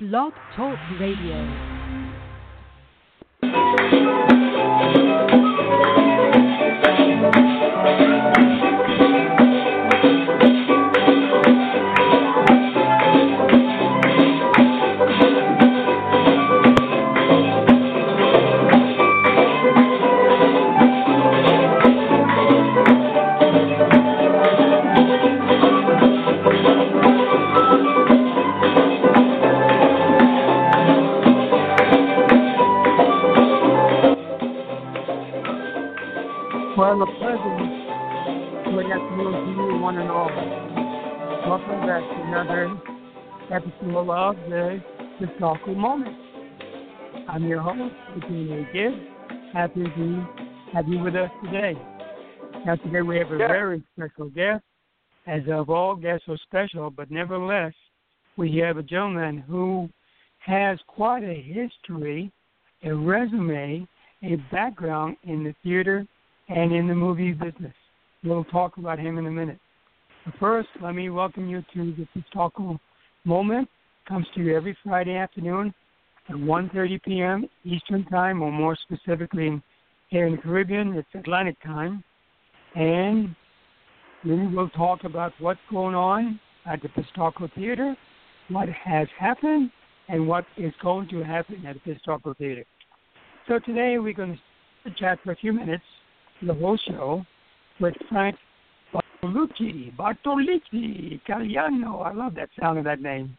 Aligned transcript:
Blog 0.00 0.32
Talk 0.54 0.78
Radio. 1.00 1.44
Episode 43.80 44.10
of 44.10 44.36
the 44.50 44.82
Pistarckle 45.20 45.76
Moment. 45.76 46.16
I'm 47.28 47.44
your 47.44 47.60
host, 47.60 47.94
Virginia 48.14 48.66
Gibbs. 48.72 48.96
Happy 49.52 49.84
to 49.84 50.26
have 50.72 50.88
you 50.88 50.98
with 50.98 51.14
us 51.14 51.30
today. 51.44 51.74
Now, 52.66 52.74
today 52.74 53.02
we 53.02 53.18
have 53.18 53.30
a 53.30 53.38
Yeah. 53.38 53.46
very 53.46 53.82
special 53.92 54.30
guest. 54.30 54.64
As 55.26 55.46
of 55.48 55.70
all 55.70 55.94
guests 55.94 56.28
are 56.28 56.36
special, 56.38 56.90
but 56.90 57.10
nevertheless, 57.12 57.72
we 58.36 58.56
have 58.56 58.78
a 58.78 58.82
gentleman 58.82 59.38
who 59.38 59.88
has 60.38 60.82
quite 60.88 61.22
a 61.22 61.40
history, 61.40 62.32
a 62.82 62.92
resume, 62.92 63.86
a 64.24 64.36
background 64.50 65.18
in 65.22 65.44
the 65.44 65.52
theater 65.62 66.04
and 66.48 66.72
in 66.72 66.88
the 66.88 66.96
movie 66.96 67.32
business. 67.32 67.74
We'll 68.24 68.44
talk 68.44 68.76
about 68.78 68.98
him 68.98 69.18
in 69.18 69.26
a 69.26 69.30
minute. 69.30 69.60
But 70.24 70.34
first, 70.40 70.68
let 70.80 70.96
me 70.96 71.10
welcome 71.10 71.48
you 71.48 71.62
to 71.74 71.92
the 71.92 72.06
Pistarckle 72.06 72.80
moment. 73.28 73.68
Comes 74.08 74.26
to 74.34 74.42
you 74.42 74.56
every 74.56 74.76
Friday 74.82 75.14
afternoon 75.14 75.72
at 76.30 76.34
1.30 76.34 77.02
p.m. 77.02 77.44
Eastern 77.62 78.04
Time, 78.06 78.42
or 78.42 78.50
more 78.50 78.76
specifically 78.82 79.62
here 80.08 80.26
in 80.26 80.32
the 80.32 80.38
Caribbean, 80.38 80.94
it's 80.94 81.08
Atlantic 81.14 81.56
Time. 81.62 82.02
And 82.74 83.36
we 84.24 84.46
will 84.46 84.70
talk 84.70 85.04
about 85.04 85.32
what's 85.38 85.60
going 85.70 85.94
on 85.94 86.40
at 86.66 86.80
the 86.80 86.88
Pistarckle 86.88 87.52
Theater, 87.54 87.94
what 88.48 88.68
has 88.70 89.06
happened, 89.18 89.70
and 90.08 90.26
what 90.26 90.46
is 90.56 90.72
going 90.82 91.08
to 91.08 91.22
happen 91.22 91.64
at 91.66 91.76
the 91.84 91.92
Pistarckle 91.94 92.36
Theater. 92.38 92.64
So 93.46 93.58
today 93.58 93.98
we're 93.98 94.14
going 94.14 94.38
to 94.84 94.90
chat 94.94 95.18
for 95.22 95.32
a 95.32 95.36
few 95.36 95.52
minutes 95.52 95.84
the 96.42 96.54
whole 96.54 96.78
show 96.88 97.24
with 97.78 97.94
Frank 98.08 98.36
Bartolucci. 99.22 99.94
Bartolucci, 99.96 101.20
Italiano. 101.20 102.00
I 102.00 102.12
love 102.12 102.34
that 102.36 102.48
sound 102.60 102.78
of 102.78 102.84
that 102.84 103.00
name. 103.00 103.36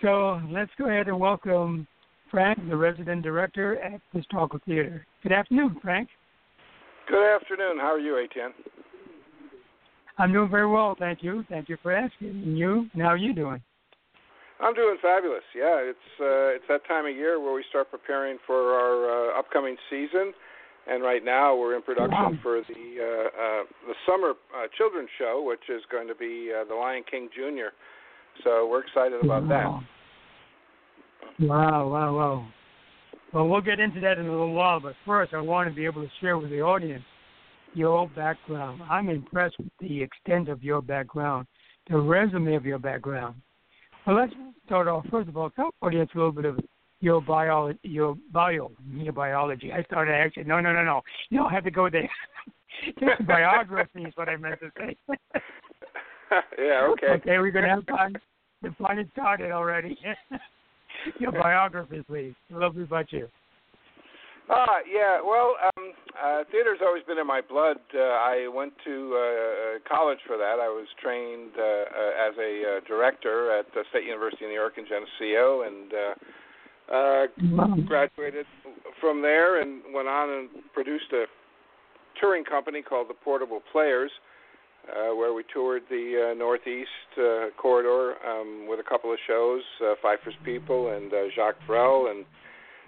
So 0.00 0.40
let's 0.50 0.70
go 0.78 0.86
ahead 0.86 1.08
and 1.08 1.18
welcome 1.18 1.86
Frank, 2.30 2.58
the 2.68 2.76
resident 2.76 3.22
director 3.22 3.80
at 3.82 4.00
the 4.12 4.20
Pistarckle 4.20 4.62
Theater. 4.64 5.06
Good 5.22 5.32
afternoon, 5.32 5.76
Frank. 5.82 6.08
Good 7.08 7.34
afternoon. 7.34 7.78
How 7.78 7.92
are 7.94 7.98
you, 7.98 8.12
ATN? 8.12 8.50
I'm 10.18 10.32
doing 10.32 10.50
very 10.50 10.68
well, 10.68 10.94
thank 10.98 11.22
you. 11.22 11.44
Thank 11.48 11.68
you 11.68 11.76
for 11.82 11.92
asking. 11.92 12.28
And 12.28 12.58
you? 12.58 12.88
And 12.92 13.02
how 13.02 13.08
are 13.08 13.16
you 13.16 13.34
doing? 13.34 13.60
I'm 14.60 14.74
doing 14.74 14.96
fabulous. 15.00 15.42
Yeah, 15.56 15.80
it's 15.80 15.98
uh, 16.20 16.54
it's 16.54 16.64
that 16.68 16.86
time 16.86 17.06
of 17.06 17.16
year 17.16 17.40
where 17.40 17.54
we 17.54 17.64
start 17.70 17.90
preparing 17.90 18.36
for 18.46 18.74
our 18.74 19.34
uh, 19.34 19.38
upcoming 19.38 19.76
season, 19.88 20.32
and 20.90 21.02
right 21.02 21.24
now 21.24 21.56
we're 21.56 21.76
in 21.76 21.82
production 21.82 22.38
for 22.42 22.60
the 22.60 23.00
uh, 23.00 23.28
uh, 23.28 23.62
the 23.86 23.94
summer 24.06 24.30
uh, 24.30 24.66
children's 24.76 25.08
show, 25.18 25.42
which 25.46 25.62
is 25.68 25.82
going 25.90 26.08
to 26.08 26.14
be 26.14 26.50
uh, 26.54 26.64
The 26.64 26.74
Lion 26.74 27.04
King 27.08 27.28
Jr. 27.34 27.70
So 28.44 28.68
we're 28.68 28.82
excited 28.82 29.24
about 29.24 29.48
that. 29.48 29.64
wow. 29.64 29.82
Wow, 31.38 31.88
wow, 31.88 32.16
wow. 32.16 32.48
Well, 33.32 33.48
we'll 33.48 33.60
get 33.60 33.78
into 33.78 34.00
that 34.00 34.18
in 34.18 34.26
a 34.26 34.30
little 34.30 34.52
while, 34.52 34.80
but 34.80 34.94
first 35.06 35.32
I 35.32 35.40
want 35.40 35.68
to 35.68 35.74
be 35.74 35.84
able 35.84 36.02
to 36.02 36.10
share 36.20 36.36
with 36.36 36.50
the 36.50 36.60
audience 36.60 37.04
your 37.74 38.08
background. 38.08 38.82
I'm 38.90 39.08
impressed 39.08 39.56
with 39.58 39.68
the 39.78 40.02
extent 40.02 40.48
of 40.48 40.62
your 40.62 40.82
background, 40.82 41.46
the 41.88 41.98
resume 41.98 42.56
of 42.56 42.64
your 42.64 42.78
background. 42.78 43.36
Well, 44.06 44.16
let's 44.16 44.32
start 44.66 44.88
off. 44.88 45.06
First 45.10 45.28
of 45.28 45.36
all, 45.36 45.50
tell 45.50 45.70
the 45.80 45.86
audience 45.86 46.10
a 46.14 46.18
little 46.18 46.32
bit 46.32 46.46
of 46.46 46.58
your 47.00 47.20
bio, 47.20 47.72
your 47.82 48.16
bio, 48.32 48.70
your 48.92 49.12
biology. 49.12 49.72
I 49.72 49.82
started 49.84 50.12
actually, 50.12 50.44
no, 50.44 50.60
no, 50.60 50.72
no, 50.72 50.84
no. 50.84 51.02
You 51.30 51.38
don't 51.38 51.50
have 51.50 51.64
to 51.64 51.70
go 51.70 51.88
there. 51.90 52.10
Biography 53.26 54.02
is 54.02 54.12
what 54.16 54.28
I 54.28 54.36
meant 54.36 54.60
to 54.60 54.70
say. 54.78 54.96
yeah. 56.58 56.88
Okay. 56.92 57.06
Okay, 57.06 57.38
we're 57.38 57.50
gonna 57.50 57.68
have 57.68 57.84
fun. 57.84 58.14
The 58.62 58.74
fun 58.78 58.98
has 58.98 59.06
started 59.12 59.50
already. 59.50 59.98
Your 61.18 61.32
biography, 61.32 62.02
please. 62.06 62.34
A 62.50 62.54
little 62.54 62.70
bit 62.70 62.82
about 62.84 63.12
you. 63.12 63.28
Ah, 64.50 64.80
yeah. 64.90 65.20
Well, 65.22 65.54
um, 65.62 65.92
uh, 66.20 66.42
theater's 66.50 66.80
always 66.84 67.04
been 67.04 67.18
in 67.18 67.26
my 67.26 67.40
blood. 67.40 67.78
Uh, 67.94 68.00
I 68.00 68.48
went 68.52 68.72
to 68.84 69.16
uh, 69.16 69.78
college 69.88 70.18
for 70.26 70.36
that. 70.36 70.58
I 70.60 70.68
was 70.68 70.86
trained 71.00 71.52
uh, 71.56 71.62
uh, 71.62 72.28
as 72.28 72.34
a 72.36 72.76
uh, 72.76 72.80
director 72.86 73.56
at 73.56 73.66
the 73.72 73.84
State 73.90 74.04
University 74.04 74.44
of 74.44 74.50
New 74.50 74.56
York 74.56 74.74
in 74.76 74.84
Geneseo, 74.84 75.62
and 75.62 75.92
uh, 75.92 76.14
uh, 76.90 77.26
Wow. 77.52 77.76
graduated 77.86 78.46
from 79.00 79.22
there 79.22 79.60
and 79.60 79.82
went 79.94 80.08
on 80.08 80.28
and 80.30 80.48
produced 80.72 81.12
a 81.12 81.24
touring 82.20 82.44
company 82.44 82.82
called 82.82 83.08
the 83.08 83.14
Portable 83.14 83.62
Players, 83.72 84.10
uh, 84.88 85.14
where 85.14 85.32
we 85.32 85.44
toured 85.52 85.82
the 85.88 86.30
uh, 86.32 86.34
Northeast 86.34 86.90
uh, 87.16 87.50
corridor 87.56 88.14
um, 88.26 88.66
with 88.68 88.80
a 88.80 88.82
couple 88.82 89.12
of 89.12 89.18
shows, 89.26 89.62
uh, 89.84 89.94
Feiffer's 90.02 90.34
People 90.44 90.92
and 90.94 91.12
uh, 91.12 91.16
Jacques 91.34 91.60
Brel. 91.66 92.08
And 92.10 92.24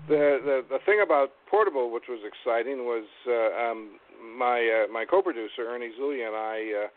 the, 0.09 0.39
the 0.45 0.57
the 0.69 0.79
thing 0.85 1.01
about 1.05 1.31
Portable, 1.49 1.93
which 1.93 2.05
was 2.09 2.19
exciting, 2.27 2.79
was 2.85 3.07
uh, 3.29 3.71
um, 3.71 4.01
my 4.37 4.59
uh, 4.85 4.93
my 4.93 5.05
co-producer 5.05 5.69
Ernie 5.69 5.93
Zulia 5.97 6.27
and 6.27 6.37
I. 6.37 6.85
Uh, 6.85 6.89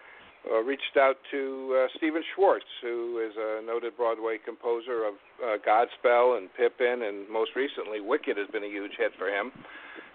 uh, 0.51 0.61
reached 0.63 0.97
out 1.00 1.17
to 1.31 1.83
uh, 1.83 1.88
Stephen 1.97 2.23
Schwartz, 2.35 2.66
who 2.81 3.19
is 3.25 3.33
a 3.38 3.66
noted 3.66 3.97
Broadway 3.97 4.38
composer 4.44 5.06
of 5.06 5.13
uh, 5.44 5.57
Godspell 5.66 6.38
and 6.38 6.50
Pippin, 6.56 7.03
and 7.03 7.29
most 7.29 7.51
recently 7.56 8.01
Wicked 8.01 8.38
has 8.38 8.47
been 8.51 8.63
a 8.63 8.67
huge 8.67 8.91
hit 8.97 9.11
for 9.17 9.28
him. 9.28 9.51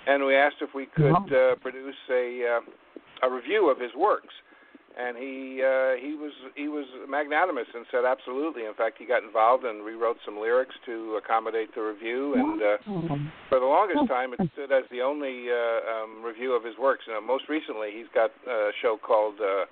And 0.06 0.24
we 0.24 0.34
asked 0.34 0.56
if 0.60 0.70
we 0.74 0.86
could 0.86 1.12
uh, 1.12 1.56
produce 1.60 1.94
a 2.10 2.58
uh, 2.58 3.26
a 3.26 3.30
revue 3.30 3.68
of 3.68 3.78
his 3.78 3.90
works, 3.94 4.32
and 4.98 5.16
he 5.16 5.60
uh, 5.60 6.00
he 6.00 6.14
was 6.16 6.32
he 6.56 6.68
was 6.68 6.86
magnanimous 7.08 7.66
and 7.74 7.84
said 7.90 8.04
absolutely. 8.04 8.64
In 8.64 8.74
fact, 8.74 8.96
he 8.98 9.04
got 9.04 9.22
involved 9.22 9.64
and 9.64 9.84
rewrote 9.84 10.16
some 10.24 10.40
lyrics 10.40 10.74
to 10.86 11.20
accommodate 11.22 11.74
the 11.74 11.82
revue, 11.82 12.34
and 12.34 12.62
uh, 12.62 12.76
for 13.48 13.60
the 13.60 13.66
longest 13.66 14.08
time, 14.08 14.32
it 14.32 14.40
stood 14.54 14.72
as 14.72 14.84
the 14.90 15.02
only 15.02 15.46
uh, 15.52 16.02
um, 16.02 16.24
revue 16.24 16.52
of 16.52 16.64
his 16.64 16.76
works. 16.78 17.04
And 17.06 17.24
most 17.26 17.44
recently, 17.48 17.90
he's 17.92 18.08
got 18.14 18.30
a 18.48 18.70
show 18.80 18.96
called 18.96 19.36
uh, 19.40 19.66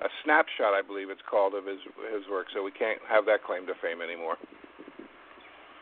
a 0.00 0.08
snapshot, 0.24 0.72
I 0.74 0.82
believe 0.86 1.10
it's 1.10 1.20
called, 1.28 1.54
of 1.54 1.66
his 1.66 1.78
his 2.12 2.28
work. 2.30 2.46
So 2.54 2.62
we 2.62 2.70
can't 2.72 2.98
have 3.08 3.26
that 3.26 3.44
claim 3.44 3.66
to 3.66 3.74
fame 3.82 4.00
anymore. 4.02 4.36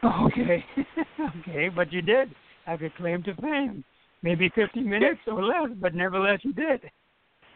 okay, 0.26 0.64
okay, 1.40 1.68
but 1.68 1.92
you 1.92 2.02
did 2.02 2.30
have 2.66 2.80
your 2.80 2.90
claim 2.96 3.22
to 3.24 3.34
fame. 3.36 3.84
Maybe 4.22 4.50
50 4.54 4.80
minutes 4.80 5.20
or 5.28 5.44
less, 5.44 5.70
but 5.80 5.94
nevertheless 5.94 6.40
you 6.42 6.52
did. 6.52 6.82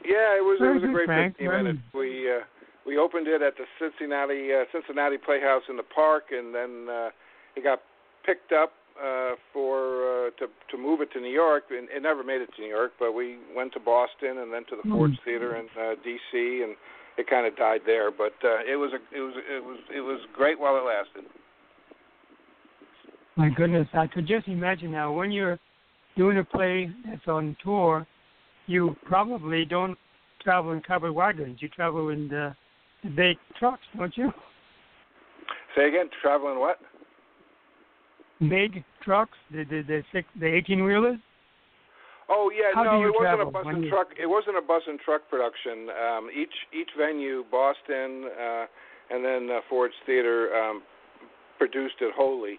Yeah, 0.05 0.39
it 0.39 0.45
was 0.45 0.59
Very 0.61 0.78
it 0.78 0.81
was 0.83 0.91
a 0.91 0.93
great 0.93 1.06
Frank. 1.06 1.34
15 1.34 1.49
Very- 1.49 1.62
minutes. 1.62 1.83
We 1.95 2.31
uh, 2.31 2.41
we 2.87 2.99
opened 2.99 3.29
it 3.29 3.43
at 3.43 3.55
the 3.56 3.65
Cincinnati 3.79 4.50
uh, 4.53 4.65
Cincinnati 4.73 5.17
Playhouse 5.19 5.62
in 5.69 5.77
the 5.77 5.83
park, 5.83 6.25
and 6.31 6.55
then 6.55 6.87
uh, 6.88 7.11
it 7.56 7.62
got 7.64 7.81
picked 8.26 8.53
up 8.53 8.73
uh, 9.00 9.35
for 9.53 10.27
uh, 10.27 10.31
to 10.39 10.47
to 10.71 10.79
move 10.79 11.00
it 11.00 11.12
to 11.12 11.21
New 11.21 11.33
York. 11.33 11.65
And 11.71 11.89
it 11.91 12.03
never 12.03 12.25
made 12.25 12.41
it 12.41 12.50
to 12.56 12.62
New 12.62 12.69
York, 12.69 12.93
but 12.99 13.12
we 13.12 13.39
went 13.55 13.73
to 13.75 13.81
Boston 13.81 14.39
and 14.39 14.53
then 14.53 14.65
to 14.71 14.77
the 14.77 14.89
Ford's 14.89 15.15
Mm. 15.15 15.25
Theater 15.25 15.56
in 15.56 15.67
uh, 15.81 15.94
D.C. 16.03 16.62
and 16.65 16.77
it 17.19 17.29
kind 17.29 17.47
of 17.47 17.56
died 17.56 17.81
there. 17.87 18.11
But 18.11 18.35
uh, 18.44 18.61
it 18.71 18.77
was 18.77 18.93
a 18.93 19.17
it 19.17 19.21
was 19.21 19.35
it 19.37 19.65
was 19.65 19.79
it 19.94 20.00
was 20.00 20.21
great 20.35 20.59
while 20.59 20.77
it 20.77 20.85
lasted. 20.85 21.31
My 23.37 23.49
goodness, 23.49 23.89
I 23.94 24.06
could 24.06 24.27
just 24.27 24.47
imagine 24.49 24.91
now 24.91 25.12
when 25.12 25.33
you're 25.33 25.59
doing 26.17 26.38
a 26.38 26.45
play 26.45 26.91
that's 27.06 27.27
on 27.27 27.56
tour, 27.65 28.06
you 28.67 28.95
probably 29.06 29.65
don't 29.65 29.97
travel 30.43 30.73
in 30.73 30.83
covered 30.83 31.12
wagons. 31.12 31.59
You 31.61 31.69
travel 31.69 32.11
in 32.11 32.29
the, 32.29 32.55
the 33.03 33.11
big 33.11 33.37
trucks, 33.59 33.83
don't 33.97 34.15
you? 34.17 34.31
Say 35.77 35.88
again, 35.88 36.11
traveling 36.21 36.59
what? 36.59 36.79
Big 38.49 38.85
trucks, 39.05 39.39
the 39.50 39.65
the 39.65 39.83
the 39.83 40.03
six, 40.12 40.27
the 40.39 40.47
eighteen 40.47 40.85
wheelers. 40.85 41.19
Oh 42.29 42.50
yeah, 42.55 42.75
How 42.75 42.85
no, 42.85 43.06
it 43.06 43.12
wasn't 43.15 43.43
a 43.43 43.50
bus 43.50 43.67
and 43.69 43.89
truck. 43.89 44.09
It 44.21 44.27
wasn't 44.27 44.56
a 44.56 44.62
bus 44.62 44.83
and 44.87 44.99
truck 45.00 45.29
production. 45.29 45.89
Um, 45.91 46.31
each 46.35 46.55
each 46.73 46.91
venue, 46.97 47.44
Boston, 47.50 48.25
uh, 48.27 48.65
and 49.11 49.25
then 49.25 49.49
uh, 49.55 49.61
Ford's 49.69 49.94
Theater, 50.06 50.55
um, 50.55 50.83
produced 51.59 51.97
it 52.00 52.12
wholly. 52.17 52.59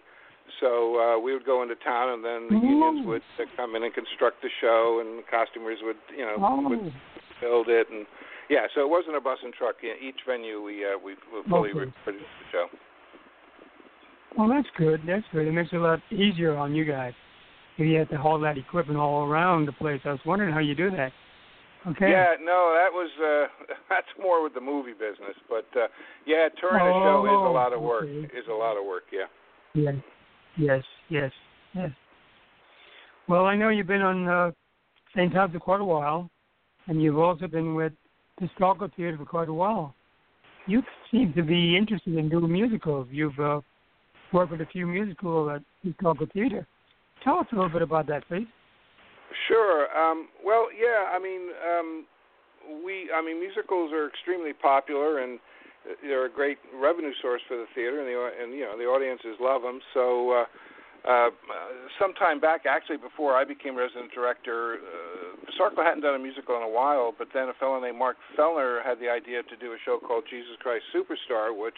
So 0.60 1.00
uh, 1.00 1.18
we 1.18 1.32
would 1.32 1.44
go 1.44 1.62
into 1.62 1.74
town, 1.76 2.10
and 2.10 2.24
then 2.24 2.48
the 2.48 2.56
Oh. 2.56 2.68
unions 2.70 3.06
would 3.06 3.22
uh, 3.40 3.44
come 3.56 3.74
in 3.74 3.82
and 3.82 3.92
construct 3.92 4.42
the 4.42 4.50
show, 4.60 5.00
and 5.00 5.18
the 5.18 5.26
costumers 5.28 5.78
would, 5.82 5.96
you 6.14 6.24
know, 6.24 6.36
Oh, 6.38 6.68
would 6.68 6.92
build 7.40 7.68
it, 7.68 7.88
and 7.90 8.06
yeah. 8.48 8.66
So 8.74 8.82
it 8.82 8.88
wasn't 8.88 9.16
a 9.16 9.20
bus 9.20 9.38
and 9.42 9.52
truck. 9.52 9.76
Each 9.82 10.20
venue 10.26 10.62
we 10.62 10.84
uh, 10.84 10.96
we 11.02 11.16
we 11.32 11.42
fully 11.48 11.70
Okay. 11.70 11.90
produced 12.04 12.30
the 12.40 12.46
show. 12.52 12.66
Well, 14.36 14.48
that's 14.48 14.68
good. 14.76 15.02
That's 15.06 15.24
good. 15.32 15.46
It 15.46 15.52
makes 15.52 15.70
it 15.72 15.76
a 15.76 15.80
lot 15.80 16.00
easier 16.10 16.56
on 16.56 16.74
you 16.74 16.84
guys 16.84 17.12
if 17.76 17.86
you 17.86 17.98
have 17.98 18.08
to 18.10 18.18
haul 18.18 18.38
that 18.40 18.58
equipment 18.58 18.98
all 18.98 19.24
around 19.24 19.66
the 19.66 19.72
place. 19.72 20.00
I 20.04 20.10
was 20.10 20.20
wondering 20.24 20.52
how 20.52 20.60
you 20.60 20.74
do 20.74 20.90
that. 20.90 21.12
Okay. 21.86 22.10
Yeah, 22.10 22.34
no, 22.40 22.72
that 22.74 22.88
was 22.90 23.10
uh 23.20 23.74
that's 23.90 24.06
more 24.20 24.42
with 24.42 24.54
the 24.54 24.60
movie 24.60 24.92
business, 24.92 25.36
but 25.48 25.66
uh 25.76 25.86
yeah, 26.26 26.48
touring 26.60 26.86
a 26.86 27.00
show 27.04 27.26
is 27.26 27.32
a 27.32 27.52
lot 27.52 27.72
of 27.72 27.82
work. 27.82 28.04
Oh, 28.06 28.24
okay. 28.24 28.38
Is 28.38 28.46
a 28.50 28.54
lot 28.54 28.78
of 28.78 28.84
work, 28.86 29.04
yeah. 29.12 29.26
Yes, 29.74 29.94
yes, 30.56 30.82
yes, 31.10 31.30
yes. 31.74 31.90
Well, 33.28 33.44
I 33.46 33.56
know 33.56 33.70
you've 33.70 33.86
been 33.86 34.02
on 34.02 34.28
uh, 34.28 34.50
St. 35.16 35.32
Thomas 35.32 35.52
for 35.52 35.58
quite 35.58 35.80
a 35.80 35.84
while, 35.84 36.30
and 36.86 37.02
you've 37.02 37.18
also 37.18 37.46
been 37.46 37.74
with 37.74 37.92
Pistarckle 38.40 38.94
Theater 38.94 39.16
for 39.16 39.24
quite 39.24 39.48
a 39.48 39.54
while. 39.54 39.94
You 40.66 40.82
seem 41.10 41.32
to 41.34 41.42
be 41.42 41.76
interested 41.76 42.16
in 42.16 42.28
doing 42.28 42.52
musicals. 42.52 43.08
You've 43.10 43.38
uh, 43.38 43.60
worked 44.34 44.50
with 44.50 44.60
a 44.60 44.66
few 44.66 44.86
musicals 44.86 45.48
at 45.54 45.62
Pistarckle 45.82 46.30
Theater. 46.32 46.66
Tell 47.22 47.38
us 47.38 47.46
a 47.52 47.54
little 47.54 47.70
bit 47.70 47.82
about 47.82 48.06
that, 48.08 48.26
please. 48.28 48.48
Sure. 49.48 49.86
Um 49.96 50.28
well, 50.44 50.66
yeah, 50.74 51.14
I 51.14 51.18
mean, 51.18 51.48
um 51.64 52.04
we 52.84 53.08
I 53.14 53.24
mean 53.24 53.40
musicals 53.40 53.92
are 53.92 54.08
extremely 54.08 54.52
popular 54.52 55.20
and 55.20 55.38
they're 56.02 56.26
a 56.26 56.30
great 56.30 56.58
revenue 56.74 57.12
source 57.22 57.42
for 57.46 57.56
the 57.56 57.66
theater 57.74 58.00
and 58.00 58.08
the 58.08 58.42
and 58.42 58.52
you 58.52 58.64
know, 58.64 58.76
the 58.76 58.84
audiences 58.84 59.38
love 59.40 59.62
them. 59.62 59.80
So 59.94 60.32
uh 60.32 60.44
uh, 61.04 61.28
some 62.00 62.14
time 62.14 62.40
back, 62.40 62.64
actually, 62.64 62.96
before 62.96 63.36
I 63.36 63.44
became 63.44 63.76
resident 63.76 64.10
director, 64.14 64.80
uh, 64.80 65.52
Sarkle 65.52 65.84
hadn't 65.84 66.00
done 66.00 66.14
a 66.14 66.18
musical 66.18 66.56
in 66.56 66.62
a 66.62 66.68
while. 66.68 67.12
But 67.16 67.28
then 67.34 67.50
a 67.50 67.52
fellow 67.60 67.78
named 67.78 67.98
Mark 67.98 68.16
Fellner 68.32 68.82
had 68.82 68.98
the 69.00 69.10
idea 69.12 69.42
to 69.42 69.56
do 69.60 69.72
a 69.72 69.78
show 69.84 69.98
called 70.00 70.24
Jesus 70.30 70.56
Christ 70.60 70.84
Superstar, 70.96 71.52
which 71.52 71.76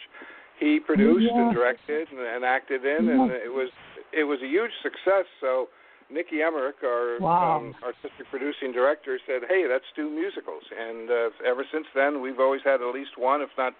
he 0.59 0.79
produced 0.79 1.25
Yeah. 1.25 1.47
and 1.47 1.53
directed 1.53 2.07
and, 2.11 2.19
and 2.19 2.45
acted 2.45 2.85
in, 2.85 3.09
and 3.09 3.31
it 3.31 3.51
was 3.51 3.69
it 4.13 4.23
was 4.23 4.41
a 4.41 4.47
huge 4.47 4.71
success. 4.81 5.25
So 5.41 5.69
Nikki 6.09 6.41
Emmerich, 6.41 6.81
our 6.83 7.19
Wow. 7.19 7.57
um, 7.57 7.75
artistic 7.83 8.27
producing 8.29 8.71
director, 8.71 9.19
said, 9.25 9.43
"Hey, 9.49 9.67
let's 9.67 9.85
do 9.95 10.09
musicals." 10.09 10.63
And 10.71 11.09
uh, 11.09 11.29
ever 11.45 11.65
since 11.71 11.87
then, 11.93 12.21
we've 12.21 12.39
always 12.39 12.61
had 12.63 12.81
at 12.81 12.93
least 12.93 13.17
one, 13.17 13.41
if 13.41 13.49
not 13.57 13.73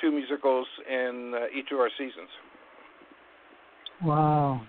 two, 0.00 0.10
musicals 0.10 0.66
in 0.88 1.34
uh, 1.34 1.46
each 1.54 1.70
of 1.72 1.80
our 1.80 1.90
seasons. 1.98 2.28
Wow. 4.02 4.62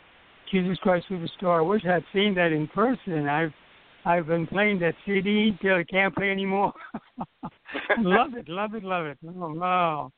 Jesus 0.51 0.77
Christ 0.79 1.07
Superstar. 1.09 1.59
I 1.59 1.61
wish 1.61 1.85
I'd 1.85 2.05
seen 2.13 2.33
that 2.35 2.51
in 2.51 2.67
person. 2.67 3.27
I've 3.27 3.53
I've 4.05 4.27
been 4.27 4.47
playing 4.47 4.79
that 4.79 4.95
CD 5.05 5.57
till 5.61 5.75
I 5.75 5.83
can't 5.83 6.15
play 6.15 6.31
anymore. 6.31 6.73
love 7.99 8.35
it, 8.35 8.47
love 8.47 8.73
it, 8.73 8.83
love 8.83 9.05
it. 9.07 9.17
Oh 9.27 9.53
wow. 9.53 10.11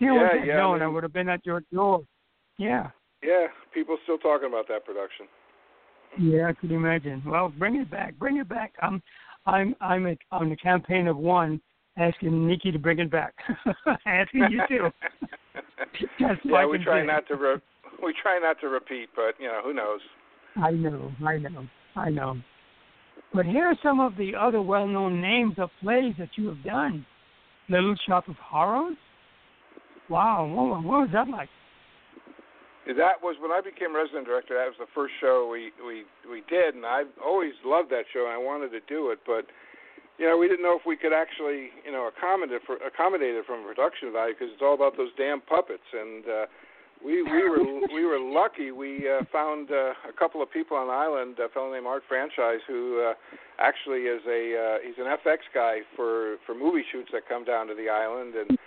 I 0.00 0.04
Yeah, 0.04 0.12
was 0.12 0.30
yeah, 0.46 0.52
I 0.54 0.56
known, 0.56 0.82
I 0.82 0.86
mean- 0.86 0.94
would 0.94 1.02
have 1.02 1.12
been 1.12 1.28
at 1.28 1.44
your 1.44 1.62
door. 1.72 2.02
Yeah. 2.58 2.90
Yeah, 3.22 3.48
people 3.74 3.98
still 4.04 4.18
talking 4.18 4.48
about 4.48 4.66
that 4.68 4.84
production. 4.84 5.26
Yeah, 6.18 6.48
I 6.48 6.52
could 6.54 6.72
imagine. 6.72 7.22
Well, 7.26 7.50
bring 7.50 7.76
it 7.76 7.90
back, 7.90 8.14
bring 8.18 8.38
it 8.38 8.48
back. 8.48 8.72
I'm 8.82 9.02
I'm 9.46 9.76
I'm 9.80 10.06
a, 10.06 10.16
on 10.32 10.48
the 10.50 10.56
campaign 10.56 11.06
of 11.06 11.16
one 11.16 11.60
asking 11.96 12.46
Nikki 12.46 12.72
to 12.72 12.78
bring 12.78 12.98
it 12.98 13.10
back. 13.10 13.34
asking 14.06 14.48
you 14.50 14.62
too. 14.68 14.88
Just 16.18 16.40
yeah, 16.44 16.66
we 16.66 16.82
try 16.82 17.04
not 17.04 17.28
to 17.28 17.36
re- 17.36 17.60
we 18.02 18.14
try 18.22 18.38
not 18.38 18.58
to 18.60 18.68
repeat, 18.68 19.08
but 19.14 19.34
you 19.38 19.46
know 19.48 19.60
who 19.62 19.72
knows. 19.74 20.00
I 20.56 20.70
know, 20.72 21.12
I 21.24 21.36
know, 21.38 21.66
I 21.94 22.10
know. 22.10 22.36
But 23.32 23.46
here 23.46 23.66
are 23.66 23.78
some 23.82 24.00
of 24.00 24.16
the 24.16 24.32
other 24.34 24.60
well-known 24.60 25.20
names 25.20 25.54
of 25.58 25.70
plays 25.80 26.14
that 26.18 26.30
you 26.36 26.48
have 26.48 26.62
done. 26.64 27.06
Little 27.68 27.94
Shop 28.08 28.26
of 28.28 28.34
Horrors. 28.36 28.96
Wow, 30.10 30.50
what, 30.50 30.82
what 30.82 31.06
was 31.06 31.10
that 31.14 31.30
like? 31.30 31.48
That 32.90 33.22
was 33.22 33.38
when 33.38 33.54
I 33.54 33.62
became 33.62 33.94
resident 33.94 34.26
director. 34.26 34.58
That 34.58 34.66
was 34.66 34.80
the 34.82 34.90
first 34.90 35.14
show 35.22 35.46
we 35.46 35.70
we 35.78 36.02
we 36.26 36.42
did, 36.50 36.74
and 36.74 36.82
I 36.82 37.06
always 37.22 37.54
loved 37.62 37.94
that 37.94 38.10
show. 38.10 38.26
and 38.26 38.34
I 38.34 38.40
wanted 38.42 38.74
to 38.74 38.82
do 38.90 39.14
it, 39.14 39.22
but 39.22 39.46
you 40.18 40.26
know 40.26 40.34
we 40.34 40.50
didn't 40.50 40.66
know 40.66 40.74
if 40.74 40.82
we 40.82 40.98
could 40.98 41.14
actually 41.14 41.70
you 41.86 41.94
know 41.94 42.10
accommodate 42.10 42.66
for 42.66 42.82
accommodate 42.82 43.38
it 43.38 43.46
from 43.46 43.62
a 43.62 43.66
production 43.70 44.10
value 44.10 44.34
because 44.34 44.50
it's 44.50 44.64
all 44.64 44.74
about 44.74 44.98
those 44.98 45.14
damn 45.14 45.38
puppets. 45.40 45.86
And 45.94 46.26
uh, 46.26 46.46
we 47.04 47.22
we 47.22 47.48
were 47.48 47.64
we 47.92 48.04
were 48.04 48.20
lucky. 48.20 48.72
We 48.72 49.08
uh, 49.08 49.24
found 49.32 49.70
uh, 49.70 49.92
a 50.08 50.12
couple 50.18 50.42
of 50.42 50.50
people 50.50 50.76
on 50.76 50.88
the 50.88 50.92
island. 50.92 51.38
A 51.38 51.48
fellow 51.48 51.72
named 51.72 51.86
Art 51.86 52.02
Franchise 52.08 52.60
who 52.66 53.02
uh, 53.02 53.14
actually 53.58 54.02
is 54.02 54.20
a 54.26 54.42
uh, 54.56 54.78
he's 54.84 54.98
an 54.98 55.10
FX 55.24 55.38
guy 55.54 55.78
for 55.96 56.36
for 56.46 56.54
movie 56.54 56.84
shoots 56.92 57.10
that 57.12 57.28
come 57.28 57.44
down 57.44 57.66
to 57.68 57.74
the 57.74 57.88
island 57.88 58.34
and 58.34 58.58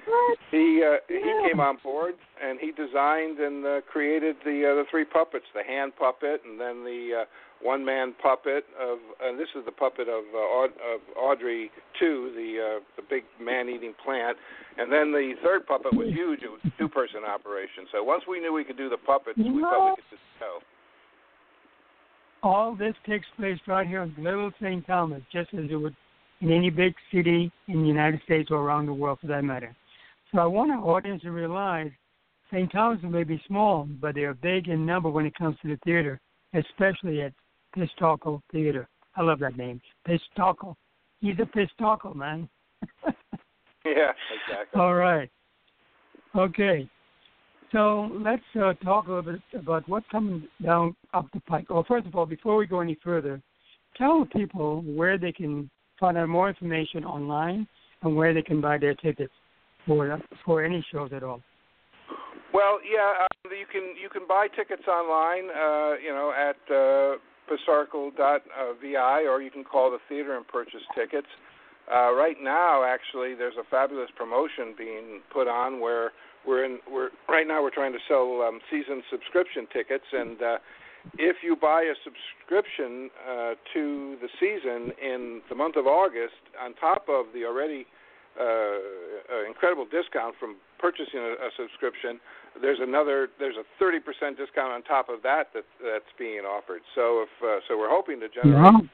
he 0.52 0.84
uh, 0.84 0.98
he 1.08 1.48
came 1.48 1.60
on 1.60 1.78
board 1.84 2.16
and 2.42 2.60
he 2.60 2.72
designed 2.72 3.40
and 3.40 3.66
uh, 3.66 3.82
created 3.92 4.36
the 4.46 4.72
uh, 4.72 4.76
the 4.76 4.86
three 4.90 5.06
puppets, 5.06 5.46
the 5.54 5.64
hand 5.64 5.94
puppet, 5.98 6.42
and 6.46 6.60
then 6.60 6.84
the 6.84 7.22
uh, 7.22 7.26
one 7.64 7.84
man 7.84 8.14
puppet 8.22 8.66
of, 8.80 9.00
and 9.22 9.40
this 9.40 9.48
is 9.56 9.64
the 9.66 9.72
puppet 9.72 10.08
of 10.08 10.24
uh, 10.36 10.66
of 10.66 11.02
Audrey 11.18 11.72
two, 12.00 12.32
the 12.36 12.78
uh, 12.78 12.80
the 12.98 13.04
big 13.10 13.24
man 13.42 13.70
eating 13.70 13.94
plant, 14.04 14.38
and 14.78 14.92
then 14.92 15.12
the 15.12 15.34
third 15.44 15.66
puppet 15.66 15.94
was 15.94 16.08
huge. 16.10 16.42
It 16.44 16.52
was 16.52 16.60
a 16.66 16.72
two 16.78 16.90
person 16.90 17.24
operation. 17.28 17.86
So 17.92 18.04
once 18.04 18.24
we 18.28 18.40
knew 18.40 18.54
we 18.54 18.64
could 18.64 18.78
do 18.78 18.90
the 18.90 18.98
puppets, 18.98 19.38
we 19.38 19.62
thought 19.62 19.96
we 19.96 19.96
could 19.96 20.10
just 20.12 20.22
go. 20.40 20.60
All 22.44 22.76
this 22.76 22.94
takes 23.08 23.26
place 23.38 23.58
right 23.68 23.88
here 23.88 24.04
in 24.04 24.14
Little 24.22 24.52
St. 24.62 24.86
Thomas, 24.86 25.22
just 25.32 25.54
as 25.54 25.66
it 25.70 25.76
would 25.76 25.96
in 26.42 26.52
any 26.52 26.70
big 26.70 26.94
city 27.12 27.50
in 27.70 27.82
the 27.82 27.88
United 27.88 28.22
States 28.26 28.50
or 28.52 28.58
around 28.58 28.86
the 28.86 28.94
world 28.94 29.18
for 29.22 29.28
that 29.28 29.44
matter. 29.44 29.74
So 30.32 30.40
I 30.40 30.46
want 30.46 30.72
our 30.72 30.80
audience 30.80 31.22
to 31.22 31.32
realize 31.32 31.92
St. 32.52 32.70
Thomas 32.72 33.00
may 33.02 33.24
be 33.24 33.42
small, 33.48 33.88
but 34.02 34.16
they 34.16 34.24
are 34.24 34.34
big 34.34 34.68
in 34.68 34.86
number 34.86 35.10
when 35.10 35.26
it 35.26 35.36
comes 35.36 35.56
to 35.62 35.70
the 35.70 35.78
theater, 35.86 36.20
especially 36.54 37.22
at 37.22 37.34
Pistarckle 37.76 38.42
Theater. 38.52 38.88
I 39.16 39.22
love 39.22 39.40
that 39.40 39.58
name, 39.58 39.82
Pistarckle. 40.08 40.76
He's 41.20 41.36
a 41.40 41.58
Pistarckle, 41.58 42.16
man. 42.16 42.50
Yeah, 43.86 44.12
exactly. 44.48 44.80
All 44.80 44.96
right. 44.96 45.30
Okay. 46.36 46.90
So 47.72 48.10
let's 48.24 48.44
uh, 48.56 48.74
talk 48.84 49.08
a 49.08 49.10
little 49.10 49.34
bit 49.34 49.42
about 49.60 49.88
what's 49.90 50.06
coming 50.12 50.48
down 50.64 50.96
up 51.14 51.28
the 51.34 51.40
pike. 51.42 51.70
Well, 51.70 51.84
first 51.88 52.06
of 52.06 52.16
all, 52.16 52.26
before 52.26 52.56
we 52.56 52.68
go 52.68 52.82
any 52.82 52.98
further, 53.04 53.42
tell 53.98 54.26
people 54.26 54.84
where 54.84 55.18
they 55.18 55.32
can 55.32 55.70
find 56.00 56.18
out 56.18 56.30
more 56.30 56.50
information 56.50 57.04
online 57.04 57.68
and 58.04 58.16
where 58.16 58.34
they 58.34 58.42
can 58.42 58.62
buy 58.62 58.78
their 58.78 58.94
tickets 58.96 59.34
for 59.86 60.22
for 60.46 60.64
any 60.64 60.86
shows 60.92 61.12
at 61.14 61.24
all. 61.24 61.42
Well, 62.54 62.78
yeah, 62.90 63.26
um, 63.26 63.52
you 63.52 63.66
can 63.72 63.96
you 64.02 64.10
can 64.10 64.28
buy 64.28 64.48
tickets 64.56 64.88
online, 64.88 65.46
uh, 65.50 65.96
you 66.02 66.12
know, 66.12 66.32
at 66.32 66.74
uh, 66.74 67.18
pistarckle.vi, 67.50 69.22
or 69.28 69.42
you 69.42 69.52
can 69.52 69.64
call 69.64 69.92
the 69.92 70.00
theater 70.10 70.36
and 70.36 70.48
purchase 70.48 70.82
tickets. 70.96 71.28
Uh, 71.92 72.14
right 72.14 72.38
now, 72.42 72.84
actually, 72.84 73.36
there's 73.36 73.58
a 73.60 73.64
fabulous 73.70 74.10
promotion 74.16 74.74
being 74.78 75.22
put 75.32 75.48
on 75.48 75.82
where 75.82 76.12
we're 76.48 76.64
in. 76.64 76.80
We're 76.90 77.10
right 77.28 77.48
now 77.48 77.62
we're 77.62 77.74
trying 77.74 77.94
to 77.94 78.00
sell 78.08 78.42
um, 78.42 78.60
season 78.72 79.04
subscription 79.12 79.68
tickets, 79.72 80.06
and 80.14 80.42
uh, 80.42 80.58
if 81.18 81.38
you 81.44 81.56
buy 81.56 81.84
a 81.84 81.96
subscription 82.04 83.10
uh, 83.28 83.54
to 83.74 84.16
the 84.22 84.30
season 84.40 84.94
in 85.02 85.42
the 85.50 85.56
month 85.56 85.76
of 85.76 85.88
August, 85.88 86.40
on 86.62 86.74
top 86.76 87.08
of 87.10 87.28
the 87.34 87.44
already 87.46 87.86
uh, 88.40 88.44
uh, 88.44 89.46
incredible 89.48 89.86
discount 89.86 90.36
from 90.40 90.56
purchasing 90.80 91.20
a, 91.20 91.36
a 91.38 91.50
subscription, 91.58 92.20
there's 92.62 92.80
another 92.82 93.30
there's 93.40 93.56
a 93.58 93.66
30% 93.82 94.02
discount 94.38 94.72
on 94.74 94.84
top 94.84 95.10
of 95.10 95.22
that, 95.24 95.54
that 95.54 95.66
that's 95.82 96.12
being 96.18 96.46
offered. 96.46 96.82
So 96.96 97.26
if 97.26 97.34
uh, 97.42 97.60
so, 97.68 97.78
we're 97.78 97.90
hoping 97.90 98.20
to 98.22 98.30
generate 98.30 98.90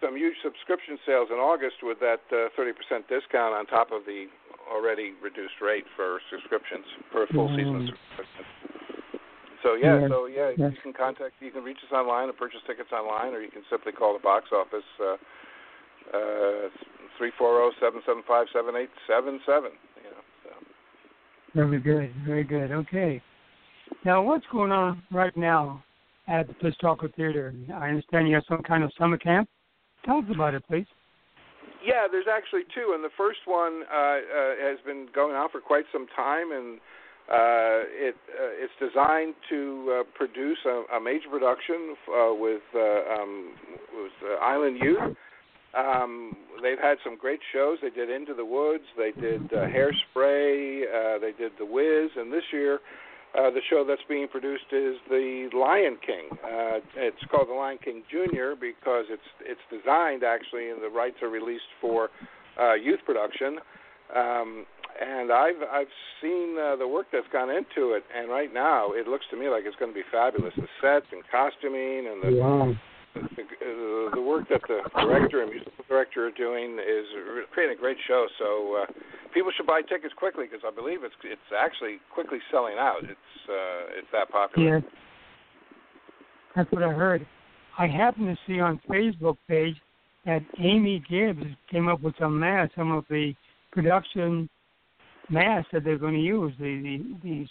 some 0.00 0.16
huge 0.16 0.36
subscription 0.42 0.98
sales 1.04 1.28
in 1.30 1.36
August 1.36 1.82
with 1.82 2.00
that 2.00 2.24
uh, 2.32 2.48
30% 2.56 2.72
discount 3.08 3.52
on 3.54 3.66
top 3.66 3.92
of 3.92 4.06
the 4.06 4.26
already 4.70 5.12
reduced 5.22 5.60
rate 5.60 5.84
for 5.96 6.20
subscriptions 6.30 6.86
for 7.12 7.24
a 7.24 7.28
full 7.28 7.48
season. 7.56 7.90
So 9.62 9.74
yeah, 9.74 10.00
Yeah. 10.00 10.08
so 10.08 10.26
yeah, 10.26 10.50
Yes. 10.56 10.72
you 10.72 10.80
can 10.80 10.92
contact, 10.92 11.34
you 11.40 11.50
can 11.50 11.62
reach 11.64 11.82
us 11.84 11.92
online 11.92 12.28
and 12.28 12.36
purchase 12.36 12.62
tickets 12.66 12.92
online, 12.92 13.34
or 13.34 13.40
you 13.40 13.50
can 13.50 13.64
simply 13.68 13.92
call 13.92 14.14
the 14.14 14.22
box 14.22 14.52
office 14.52 14.86
uh, 15.00 15.16
uh, 16.16 16.68
three 17.18 17.30
four 17.36 17.60
zero 17.60 17.70
seven 17.78 18.00
seven 18.06 18.22
five 18.26 18.46
seven 18.52 18.74
eight 18.76 18.90
seven 19.06 19.40
seven. 19.44 19.72
Very 21.54 21.80
good, 21.80 22.12
very 22.24 22.44
good. 22.44 22.70
Okay. 22.70 23.20
Now, 24.04 24.22
what's 24.22 24.46
going 24.52 24.72
on 24.72 25.02
right 25.10 25.36
now 25.36 25.82
at 26.28 26.46
the 26.46 26.54
Pistarckle 26.54 27.14
Theater? 27.14 27.52
I 27.74 27.88
understand 27.88 28.28
you 28.28 28.34
have 28.34 28.44
some 28.48 28.62
kind 28.62 28.84
of 28.84 28.92
summer 28.98 29.18
camp. 29.18 29.48
Tell 30.04 30.18
us 30.18 30.24
about 30.32 30.54
it, 30.54 30.62
please. 30.68 30.86
Yeah, 31.84 32.06
there's 32.10 32.26
actually 32.30 32.62
two, 32.74 32.92
and 32.94 33.02
the 33.02 33.10
first 33.16 33.40
one 33.46 33.82
uh, 33.90 33.96
uh, 33.96 34.18
has 34.62 34.78
been 34.84 35.08
going 35.14 35.34
on 35.34 35.48
for 35.50 35.60
quite 35.60 35.84
some 35.92 36.06
time, 36.14 36.52
and 36.52 36.78
uh, 37.30 37.86
it 37.88 38.16
uh, 38.28 38.62
it's 38.62 38.72
designed 38.78 39.34
to 39.48 40.00
uh, 40.00 40.02
produce 40.14 40.58
a, 40.66 40.96
a 40.96 41.00
major 41.00 41.28
production 41.30 41.96
uh, 42.08 42.34
with 42.34 42.62
uh, 42.74 43.14
um, 43.14 43.52
with 43.94 44.12
uh, 44.22 44.44
Island 44.44 44.78
Youth. 44.82 45.16
Um, 45.76 46.36
they've 46.62 46.78
had 46.78 46.98
some 47.04 47.16
great 47.16 47.40
shows. 47.52 47.78
They 47.82 47.90
did 47.90 48.10
Into 48.10 48.34
the 48.34 48.44
Woods. 48.44 48.84
They 48.96 49.12
did 49.12 49.52
uh, 49.52 49.66
Hairspray. 49.66 50.82
Uh, 50.82 51.18
they 51.18 51.32
did 51.36 51.52
The 51.58 51.66
Wiz, 51.66 52.10
and 52.16 52.32
this 52.32 52.44
year. 52.52 52.80
Uh, 53.32 53.48
the 53.50 53.60
show 53.70 53.84
that's 53.86 54.02
being 54.08 54.26
produced 54.26 54.64
is 54.72 54.96
the 55.08 55.48
Lion 55.54 55.96
King. 56.04 56.36
Uh, 56.42 56.80
it's 56.96 57.22
called 57.30 57.48
the 57.48 57.54
Lion 57.54 57.78
King 57.84 58.02
Junior 58.10 58.56
because 58.60 59.04
it's 59.08 59.22
it's 59.40 59.60
designed 59.70 60.24
actually, 60.24 60.70
and 60.70 60.82
the 60.82 60.88
rights 60.88 61.22
are 61.22 61.28
released 61.28 61.70
for 61.80 62.08
uh, 62.60 62.74
youth 62.74 62.98
production. 63.06 63.58
Um, 64.16 64.66
and 65.00 65.30
I've 65.30 65.62
I've 65.70 65.94
seen 66.20 66.56
uh, 66.58 66.74
the 66.74 66.88
work 66.88 67.06
that's 67.12 67.28
gone 67.32 67.50
into 67.50 67.94
it, 67.94 68.02
and 68.10 68.28
right 68.28 68.52
now 68.52 68.90
it 68.92 69.06
looks 69.06 69.26
to 69.30 69.36
me 69.36 69.48
like 69.48 69.62
it's 69.64 69.76
going 69.76 69.92
to 69.92 69.94
be 69.94 70.06
fabulous. 70.10 70.52
The 70.56 70.66
sets 70.82 71.06
and 71.12 71.22
costuming 71.30 72.08
and 72.10 72.22
the 72.22 72.40
wow. 72.40 72.74
The, 73.14 74.20
work 74.20 74.48
that 74.48 74.60
the 74.68 74.80
director 75.00 75.42
and 75.42 75.50
musical 75.50 75.84
director 75.88 76.26
are 76.26 76.30
doing 76.30 76.78
is 76.78 77.06
creating 77.52 77.76
a 77.76 77.80
great 77.80 77.96
show. 78.06 78.26
So 78.38 78.82
uh, 78.82 78.92
people 79.34 79.50
should 79.56 79.66
buy 79.66 79.82
tickets 79.82 80.14
quickly 80.16 80.44
because 80.44 80.64
I 80.66 80.74
believe 80.74 81.02
it's 81.02 81.14
it's 81.24 81.40
actually 81.56 81.98
quickly 82.12 82.38
selling 82.50 82.76
out. 82.78 83.02
It's 83.02 83.48
uh, 83.48 83.98
it's 83.98 84.08
that 84.12 84.30
popular. 84.30 84.78
Yeah. 84.78 84.80
That's 86.56 86.70
what 86.72 86.82
I 86.82 86.90
heard. 86.90 87.26
I 87.78 87.86
happened 87.86 88.26
to 88.26 88.36
see 88.46 88.60
on 88.60 88.80
Facebook 88.88 89.36
page 89.48 89.76
that 90.26 90.42
Amy 90.58 91.02
Gibbs 91.08 91.44
came 91.70 91.88
up 91.88 92.02
with 92.02 92.14
some 92.18 92.38
masks, 92.38 92.74
some 92.76 92.92
of 92.92 93.04
the 93.08 93.34
production 93.72 94.48
masks 95.28 95.70
that 95.72 95.84
they're 95.84 95.98
going 95.98 96.14
to 96.14 96.20
use. 96.20 96.52
The, 96.58 96.80
the 96.82 97.28
these. 97.28 97.48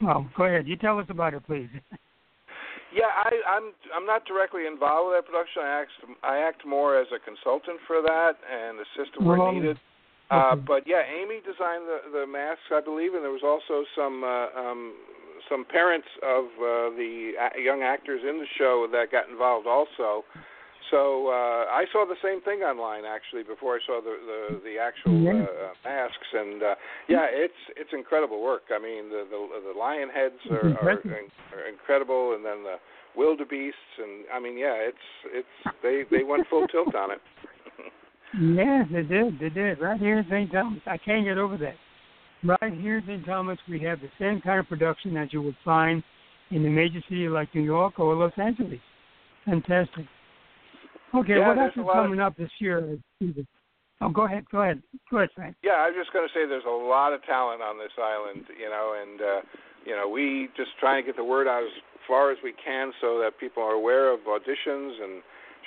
Well, 0.00 0.28
go 0.36 0.44
ahead. 0.44 0.66
You 0.66 0.76
tell 0.76 0.98
us 0.98 1.06
about 1.08 1.34
it, 1.34 1.46
please. 1.46 1.68
Yeah, 2.92 3.08
I, 3.08 3.32
I'm 3.48 3.72
I'm 3.96 4.06
not 4.06 4.24
directly 4.24 4.66
involved 4.66 5.10
with 5.10 5.16
that 5.16 5.26
production. 5.26 5.64
I 5.64 5.80
act 5.80 5.92
I 6.22 6.36
act 6.38 6.66
more 6.66 7.00
as 7.00 7.08
a 7.08 7.18
consultant 7.18 7.80
for 7.86 8.02
that 8.02 8.36
and 8.44 8.78
assist 8.78 9.16
where 9.20 9.38
Well, 9.38 9.52
needed. 9.52 9.80
Uh, 10.30 10.52
okay. 10.52 10.62
but 10.66 10.80
yeah, 10.86 11.02
Amy 11.04 11.40
designed 11.40 11.88
the 11.88 12.00
the 12.12 12.26
masks, 12.26 12.68
I 12.70 12.80
believe, 12.80 13.14
and 13.14 13.24
there 13.24 13.32
was 13.32 13.44
also 13.44 13.84
some 13.96 14.24
uh, 14.24 14.52
um, 14.52 14.94
some 15.48 15.64
parents 15.64 16.08
of 16.22 16.44
uh, 16.60 16.92
the 16.96 17.32
young 17.56 17.82
actors 17.82 18.20
in 18.28 18.38
the 18.38 18.46
show 18.58 18.86
that 18.92 19.10
got 19.10 19.28
involved 19.28 19.66
also. 19.66 20.24
So 20.92 21.32
uh, 21.32 21.72
I 21.72 21.88
saw 21.90 22.04
the 22.04 22.20
same 22.20 22.44
thing 22.44 22.60
online 22.60 23.08
actually 23.08 23.42
before 23.48 23.76
I 23.76 23.80
saw 23.88 24.04
the 24.04 24.12
the, 24.12 24.60
the 24.60 24.74
actual 24.76 25.16
Yeah. 25.24 25.48
uh, 25.48 25.72
masks, 25.88 26.30
and 26.36 26.62
uh, 26.62 26.74
yeah, 27.08 27.26
it's 27.32 27.56
it's 27.80 27.90
incredible 27.96 28.44
work. 28.44 28.68
I 28.68 28.78
mean, 28.78 29.08
the 29.08 29.24
the, 29.24 29.72
the 29.72 29.78
lion 29.78 30.10
heads 30.12 30.36
are, 30.52 30.68
are, 30.84 31.00
are 31.56 31.66
incredible, 31.66 32.34
and 32.36 32.44
then 32.44 32.62
the 32.62 32.76
wildebeests, 33.16 33.92
and 33.98 34.28
I 34.28 34.38
mean, 34.38 34.58
yeah, 34.58 34.76
it's 34.76 35.06
it's 35.32 35.54
they 35.82 36.04
they 36.12 36.24
went 36.24 36.46
full 36.48 36.66
tilt 36.68 36.94
on 36.94 37.10
it. 37.10 37.22
Yes, 38.40 38.86
they 38.90 39.02
did. 39.02 39.38
They 39.38 39.50
did. 39.50 39.78
Right 39.78 40.00
here 40.00 40.20
in 40.20 40.24
St. 40.30 40.50
Thomas. 40.50 40.80
I 40.86 40.96
can't 40.96 41.26
get 41.26 41.36
over 41.36 41.58
that. 41.58 41.74
Right 42.42 42.72
here 42.80 42.96
in 42.96 43.04
St. 43.06 43.26
Thomas, 43.26 43.58
we 43.68 43.78
have 43.80 44.00
the 44.00 44.08
same 44.18 44.40
kind 44.40 44.58
of 44.58 44.66
production 44.68 45.18
as 45.18 45.28
you 45.34 45.42
would 45.42 45.56
find 45.62 46.02
in 46.50 46.64
a 46.64 46.70
major 46.70 47.00
city 47.10 47.28
like 47.28 47.54
New 47.54 47.60
York 47.60 48.00
or 48.00 48.14
Los 48.14 48.32
Angeles. 48.38 48.80
Fantastic. 49.44 50.06
Okay, 51.14 51.36
Yeah, 51.38 51.48
what 51.48 51.58
else 51.58 51.72
is 51.76 51.78
a 51.78 51.86
of- 51.86 51.92
coming 51.92 52.20
up 52.20 52.36
this 52.36 52.50
year? 52.58 52.98
Oh, 54.00 54.08
go 54.08 54.22
ahead. 54.26 54.44
Go 54.50 54.62
ahead. 54.62 54.82
Go 55.10 55.18
ahead, 55.18 55.30
Frank. 55.34 55.54
Yeah, 55.62 55.78
I 55.78 55.86
was 55.88 55.96
just 55.96 56.12
going 56.12 56.26
to 56.26 56.32
say 56.34 56.46
there's 56.48 56.66
a 56.66 56.70
lot 56.70 57.12
of 57.12 57.22
talent 57.24 57.62
on 57.62 57.78
this 57.78 57.92
island, 58.00 58.44
you 58.58 58.68
know, 58.68 58.98
and 59.00 59.20
uh, 59.20 59.40
you 59.86 59.94
know 59.94 60.08
we 60.08 60.48
just 60.56 60.70
try 60.80 60.96
and 60.98 61.06
get 61.06 61.16
the 61.16 61.24
word 61.24 61.46
out 61.46 61.62
as 61.62 61.70
far 62.08 62.32
as 62.32 62.38
we 62.42 62.52
can 62.52 62.92
so 63.00 63.18
that 63.20 63.38
people 63.38 63.62
are 63.62 63.72
aware 63.78 64.12
of 64.12 64.20
auditions 64.26 64.98
and 65.02 65.22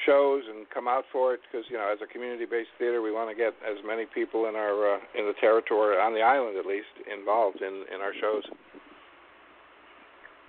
shows 0.06 0.44
and 0.50 0.68
come 0.74 0.90
out 0.90 1.06
for 1.14 1.34
it 1.34 1.40
because 1.48 1.66
you 1.70 1.78
know 1.78 1.88
as 1.88 2.00
a 2.04 2.12
community-based 2.12 2.68
theater 2.78 3.02
we 3.02 3.14
want 3.14 3.30
to 3.30 3.36
get 3.36 3.54
as 3.64 3.78
many 3.88 4.04
people 4.14 4.50
in 4.50 4.56
our 4.56 4.96
uh, 4.96 5.00
in 5.18 5.26
the 5.26 5.34
territory 5.40 5.96
on 5.96 6.14
the 6.14 6.20
island 6.20 6.58
at 6.58 6.66
least 6.66 6.92
involved 7.08 7.62
in 7.62 7.86
in 7.94 8.02
our 8.02 8.12
shows. 8.20 8.44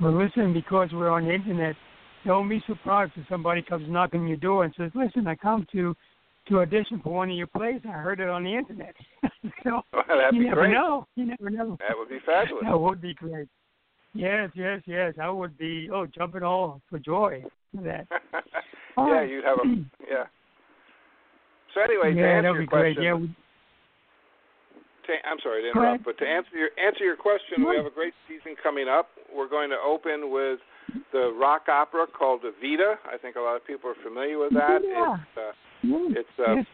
Well, 0.01 0.13
listen, 0.13 0.53
because 0.53 0.91
we're 0.93 1.09
on 1.09 1.25
the 1.25 1.35
internet, 1.35 1.77
don't 2.27 2.49
be 2.49 2.63
surprised 2.67 3.13
if 3.17 3.27
somebody 3.29 3.63
comes 3.63 3.87
knocking 3.89 4.21
on 4.23 4.29
your 4.29 4.37
door 4.37 4.65
and 4.65 4.75
says, 4.77 4.91
"Listen, 4.95 5.27
I 5.27 5.35
come 5.37 5.67
to 5.73 5.95
to 6.49 6.61
audition 6.61 7.01
for 7.03 7.13
one 7.15 7.31
of 7.31 7.37
your 7.37 7.47
plays. 7.47 7.81
I 7.87 7.93
heard 7.93 8.21
it 8.21 8.29
on 8.29 8.45
the 8.45 8.55
internet." 8.55 8.95
so 9.65 9.83
That'd 9.93 10.35
you 10.35 10.41
be 10.41 10.49
never 10.49 10.63
great. 10.63 10.73
know. 10.75 11.07
You 11.17 11.27
never 11.27 11.51
know. 11.51 11.77
That 11.89 11.97
would 11.97 12.09
be 12.09 12.19
fabulous. 12.27 12.65
That 12.67 12.79
would 12.79 13.01
be 13.01 13.15
great. 13.15 13.49
Yes, 14.13 14.51
yes, 14.55 14.81
yes. 14.87 15.15
I 15.21 15.29
would 15.31 15.57
be 15.59 15.89
oh 15.93 16.07
jumping 16.07 16.43
all 16.43 16.81
for 16.91 16.99
joy 16.99 17.45
for 17.75 17.83
that. 17.83 18.07
Yeah, 18.99 19.23
you'd 19.25 19.45
have 19.45 19.59
a 19.59 19.69
yeah. 20.09 20.25
So 21.75 21.83
anyway, 21.83 22.15
to 22.15 22.21
answer 22.25 22.43
that'd 22.43 22.45
your 22.45 22.61
be 22.61 22.67
great. 22.67 22.97
question, 22.97 23.03
Yeah, 23.05 23.15
we, 23.15 23.27
to, 25.05 25.13
I'm 25.29 25.37
sorry 25.43 25.61
to 25.63 25.69
interrupt, 25.69 26.05
but 26.05 26.17
to 26.19 26.25
answer 26.27 26.57
your 26.57 26.71
answer 26.81 27.05
your 27.05 27.17
question, 27.17 27.69
we 27.69 27.77
have 27.77 27.85
a 27.85 27.91
great 27.93 28.15
season 28.27 28.57
coming 28.63 28.89
up. 28.89 29.09
We're 29.29 29.51
going 29.51 29.69
to 29.69 29.77
open 29.77 30.33
with 30.33 30.61
the 31.13 31.33
rock 31.39 31.69
opera 31.69 32.07
called 32.07 32.43
Evita. 32.43 32.95
I 33.13 33.19
think 33.19 33.37
a 33.37 33.41
lot 33.41 33.57
of 33.57 33.67
people 33.67 33.91
are 33.91 34.03
familiar 34.03 34.39
with 34.39 34.53
that. 34.55 34.81
Yeah. 34.85 35.17
It's 35.17 35.37
uh, 35.37 35.53
yeah, 35.83 36.21
it's 36.21 36.37
uh, 36.39 36.55
yes. 36.57 36.67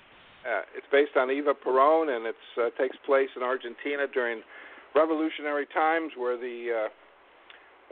uh, 0.47 0.63
it's 0.77 0.87
based 0.91 1.17
on 1.17 1.31
Eva 1.31 1.55
Peron, 1.55 2.09
and 2.11 2.27
it 2.27 2.37
uh, 2.59 2.71
takes 2.81 2.97
place 3.07 3.29
in 3.37 3.43
Argentina 3.43 4.07
during 4.13 4.43
revolutionary 4.95 5.67
times, 5.73 6.13
where 6.17 6.37
the 6.37 6.87
uh, 6.87 6.89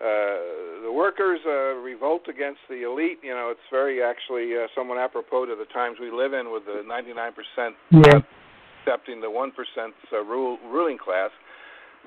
uh, 0.01 0.81
the 0.83 0.93
workers 0.93 1.41
uh, 1.45 1.77
revolt 1.77 2.23
against 2.29 2.61
the 2.71 2.89
elite. 2.89 3.19
You 3.23 3.35
know, 3.35 3.51
it's 3.51 3.69
very 3.71 4.03
actually 4.03 4.57
uh, 4.57 4.67
somewhat 4.75 4.97
apropos 4.97 5.45
to 5.47 5.57
the 5.57 5.69
times 5.75 5.99
we 6.01 6.11
live 6.11 6.33
in, 6.33 6.51
with 6.51 6.65
the 6.65 6.81
99% 6.89 7.75
Yeah. 7.91 8.21
accepting 8.81 9.21
the 9.21 9.29
1% 9.29 9.53
uh, 10.13 10.25
rule, 10.25 10.59
ruling 10.65 10.97
class. 10.97 11.31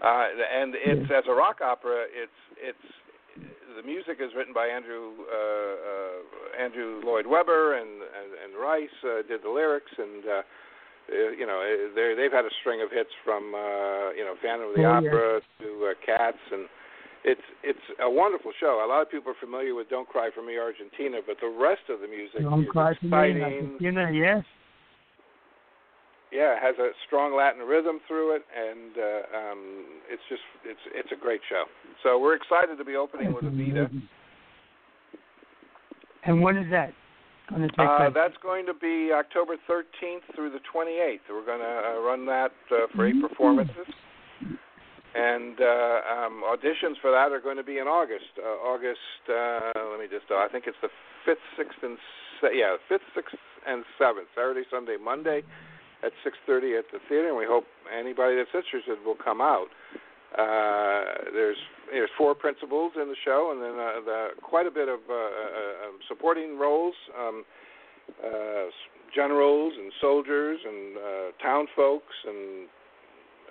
Uh, 0.01 0.25
and 0.51 0.74
it's 0.75 1.12
as 1.12 1.24
a 1.29 1.34
rock 1.34 1.62
opera, 1.62 2.05
it's 2.10 2.32
it's 2.58 2.88
the 3.35 3.83
music 3.85 4.17
is 4.21 4.31
written 4.35 4.53
by 4.53 4.67
Andrew 4.67 5.11
uh, 5.25 5.33
uh, 5.33 6.63
Andrew 6.63 7.01
Lloyd 7.03 7.25
Webber 7.27 7.77
and 7.77 7.89
and, 7.89 8.29
and 8.43 8.51
Rice 8.61 8.97
uh, 9.03 9.21
did 9.27 9.43
the 9.43 9.49
lyrics 9.49 9.91
and. 9.97 10.23
Uh, 10.25 10.41
uh, 11.11 11.35
you 11.35 11.45
know, 11.45 11.59
they 11.95 12.15
they've 12.15 12.31
had 12.31 12.45
a 12.45 12.53
string 12.61 12.79
of 12.81 12.87
hits 12.89 13.11
from 13.25 13.51
uh, 13.53 14.15
you 14.15 14.23
know 14.23 14.35
Phantom 14.41 14.69
of 14.69 14.75
the 14.75 14.85
Oh, 14.87 14.99
yeah. 15.03 15.11
Opera 15.11 15.41
to 15.59 15.91
uh, 15.91 15.93
Cats, 15.99 16.39
and 16.49 16.63
it's 17.25 17.43
it's 17.61 17.85
a 17.99 18.09
wonderful 18.09 18.53
show. 18.57 18.79
A 18.79 18.87
lot 18.87 19.01
of 19.01 19.11
people 19.11 19.31
are 19.33 19.35
familiar 19.41 19.75
with 19.75 19.89
"Don't 19.89 20.07
Cry 20.07 20.29
for 20.33 20.41
Me, 20.41 20.57
Argentina," 20.57 21.19
but 21.27 21.35
the 21.41 21.49
rest 21.51 21.91
of 21.91 21.99
the 21.99 22.07
music 22.07 22.43
Don't 22.47 22.63
is 22.63 22.69
cry 22.71 22.93
for 22.95 23.03
me. 23.03 23.35
exciting. 23.35 23.75
You 23.81 23.91
know, 23.91 24.07
yes. 24.07 24.45
Yeah, 26.33 26.57
it 26.57 26.63
has 26.63 26.75
a 26.79 26.89
strong 27.05 27.35
Latin 27.35 27.61
rhythm 27.61 27.99
through 28.07 28.35
it, 28.35 28.43
and 28.57 28.97
uh, 28.97 29.37
um, 29.37 29.85
it's 30.09 30.23
just 30.29 30.41
it's 30.65 30.79
it's 30.95 31.11
a 31.11 31.15
great 31.15 31.41
show. 31.47 31.65
So 32.01 32.17
we're 32.19 32.35
excited 32.35 32.77
to 32.77 32.83
be 32.83 32.95
opening 32.95 33.33
with 33.33 33.43
Evita. 33.45 33.89
And 36.25 36.41
when 36.41 36.57
is 36.57 36.71
that 36.71 36.91
going 37.49 37.61
to 37.61 37.67
take 37.67 37.85
Uh, 37.85 38.09
that's 38.09 38.37
going 38.41 38.65
to 38.65 38.73
be 38.73 39.11
October 39.13 39.57
13th 39.69 40.23
through 40.33 40.49
the 40.49 40.61
28th. 40.73 41.19
We're 41.29 41.45
going 41.45 41.59
to 41.59 41.99
uh, 41.99 42.01
run 42.01 42.25
that 42.25 42.51
uh, 42.71 42.87
for 42.95 43.05
eight 43.05 43.15
Mhm. 43.15 43.27
performances, 43.29 43.85
and 45.13 45.61
uh, 45.61 46.01
um, 46.09 46.41
auditions 46.47 46.97
for 46.99 47.11
that 47.11 47.31
are 47.31 47.41
going 47.41 47.57
to 47.57 47.63
be 47.63 47.77
in 47.77 47.87
August. 47.87 48.31
Uh, 48.41 48.47
August, 48.65 49.21
uh, 49.29 49.71
let 49.91 49.99
me 49.99 50.07
just, 50.09 50.31
uh, 50.31 50.37
I 50.37 50.47
think 50.49 50.65
it's 50.65 50.79
the 50.81 50.89
fifth, 51.25 51.45
sixth, 51.57 51.77
and 51.83 51.97
se- 52.41 52.57
yeah, 52.57 52.77
fifth, 52.89 53.05
sixth, 53.13 53.35
and 53.67 53.83
seventh, 53.99 54.27
Saturday, 54.33 54.63
Sunday, 54.71 54.97
Monday, 54.97 55.43
at 56.03 56.12
6:30 56.24 56.77
at 56.77 56.86
the 56.91 57.00
theater, 57.07 57.29
and 57.29 57.38
we 57.38 57.45
hope 57.45 57.65
anybody 57.91 58.36
that's 58.36 58.53
interested 58.53 59.03
will 59.05 59.15
come 59.15 59.41
out. 59.41 59.69
Uh, 60.38 61.29
there's 61.31 61.57
there's 61.91 62.10
four 62.17 62.33
principals 62.33 62.93
in 63.00 63.07
the 63.07 63.15
show, 63.24 63.51
and 63.53 63.62
then 63.62 63.77
uh, 63.77 64.01
the, 64.03 64.27
quite 64.41 64.65
a 64.65 64.72
bit 64.72 64.89
of 64.89 65.00
uh, 65.10 65.13
uh, 65.13 65.88
um, 65.88 66.00
supporting 66.07 66.57
roles, 66.57 66.95
um, 67.17 67.45
uh, 68.24 68.65
generals 69.13 69.74
and 69.77 69.91
soldiers 70.01 70.60
and 70.65 70.98
uh, 70.98 71.01
town 71.41 71.67
folks, 71.75 72.13
and, 72.25 72.65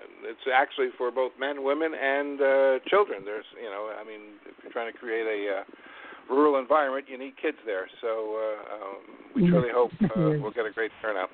and 0.02 0.26
it's 0.26 0.42
actually 0.52 0.88
for 0.99 1.12
both 1.12 1.30
men, 1.38 1.62
women, 1.62 1.92
and 1.94 2.40
uh, 2.40 2.78
children. 2.88 3.23
There's 3.25 3.47
you 3.56 3.71
know, 3.71 3.94
I 3.94 4.02
mean, 4.02 4.42
if 4.44 4.54
you're 4.62 4.73
trying 4.73 4.92
to 4.92 4.99
create 4.99 5.26
a 5.26 5.61
uh, 5.61 6.35
rural 6.35 6.59
environment, 6.59 7.06
you 7.09 7.16
need 7.16 7.35
kids 7.40 7.59
there. 7.64 7.87
So 8.00 8.37
uh, 8.42 8.75
um, 8.75 8.97
we 9.37 9.49
truly 9.49 9.71
hope 9.73 9.92
uh, 10.02 10.42
we'll 10.42 10.50
get 10.50 10.66
a 10.66 10.73
great 10.73 10.90
turnout. 11.00 11.30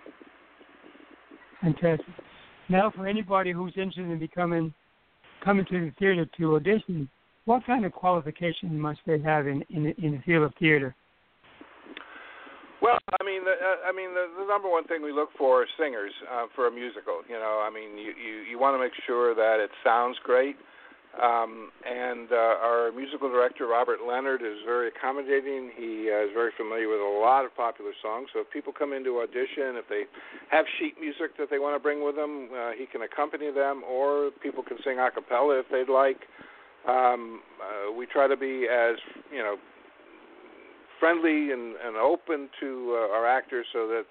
Fantastic. 1.61 2.07
Now, 2.69 2.91
for 2.95 3.07
anybody 3.07 3.53
who's 3.53 3.73
interested 3.77 4.11
in 4.11 4.19
becoming 4.19 4.73
coming 5.45 5.65
to 5.67 5.81
the 5.87 5.93
theater 5.99 6.27
to 6.39 6.57
audition, 6.57 7.09
what 7.45 7.65
kind 7.65 7.85
of 7.85 7.93
qualification 7.93 8.79
must 8.79 9.01
they 9.07 9.21
have 9.21 9.47
in 9.47 9.63
in, 9.71 9.85
the- 9.85 9.97
in 10.05 10.13
the 10.13 10.23
field 10.25 10.45
of 10.45 10.55
theater? 10.59 10.95
Well, 12.81 12.99
I 13.21 13.25
mean, 13.25 13.45
the, 13.45 13.51
uh, 13.51 13.89
I 13.89 13.93
mean, 13.93 14.15
the, 14.15 14.27
the 14.39 14.47
number 14.47 14.71
one 14.71 14.85
thing 14.85 15.03
we 15.03 15.13
look 15.13 15.31
for 15.37 15.65
is 15.65 15.69
singers 15.79 16.13
uh, 16.33 16.47
for 16.55 16.69
a 16.69 16.71
musical. 16.71 17.23
You 17.29 17.35
know, 17.35 17.65
I 17.67 17.71
mean, 17.75 17.99
you 17.99 18.13
you, 18.15 18.35
you 18.51 18.59
want 18.59 18.75
to 18.77 18.79
make 18.79 18.93
sure 19.07 19.35
that 19.35 19.59
it 19.59 19.71
sounds 19.83 20.17
great, 20.23 20.57
Um, 21.17 21.73
and 21.83 22.31
uh, 22.31 22.63
our 22.63 22.93
musical 22.93 23.29
director, 23.29 23.67
Robert 23.67 23.99
Leonard, 24.07 24.43
is 24.43 24.59
very 24.65 24.89
accommodating. 24.89 25.73
He 25.75 26.11
uh, 26.13 26.27
is 26.27 26.31
very 26.33 26.53
familiar 26.57 26.89
with 26.89 27.01
a 27.01 27.19
lot 27.21 27.45
of 27.45 27.57
popular 27.57 27.91
songs. 28.01 28.29
So 28.33 28.41
if 28.41 28.51
people 28.53 28.73
come 28.77 28.93
into 28.93 29.19
audition, 29.19 29.75
if 29.81 29.89
they 29.89 30.05
have 30.51 30.65
sheet 30.79 30.95
music 31.01 31.37
that 31.39 31.51
they 31.51 31.59
want 31.59 31.75
to 31.75 31.83
bring 31.83 32.05
with 32.05 32.15
them, 32.15 32.51
uh, 32.55 32.71
he 32.79 32.87
can 32.87 33.03
accompany 33.03 33.51
them, 33.51 33.83
or 33.83 34.31
people 34.43 34.63
can 34.63 34.77
sing 34.85 34.99
a 35.01 35.11
cappella 35.11 35.59
if 35.59 35.67
they'd 35.73 35.91
like. 35.91 36.21
Um, 36.87 37.41
uh, 37.59 37.93
we 37.93 38.07
try 38.07 38.29
to 38.29 38.37
be 38.37 38.69
as, 38.71 38.97
you 39.33 39.43
know, 39.43 39.57
friendly 41.01 41.51
and, 41.53 41.75
and 41.85 41.97
open 41.97 42.49
to 42.61 42.95
uh, 42.95 43.17
our 43.17 43.27
actors 43.27 43.67
so 43.73 43.89
that 43.89 44.05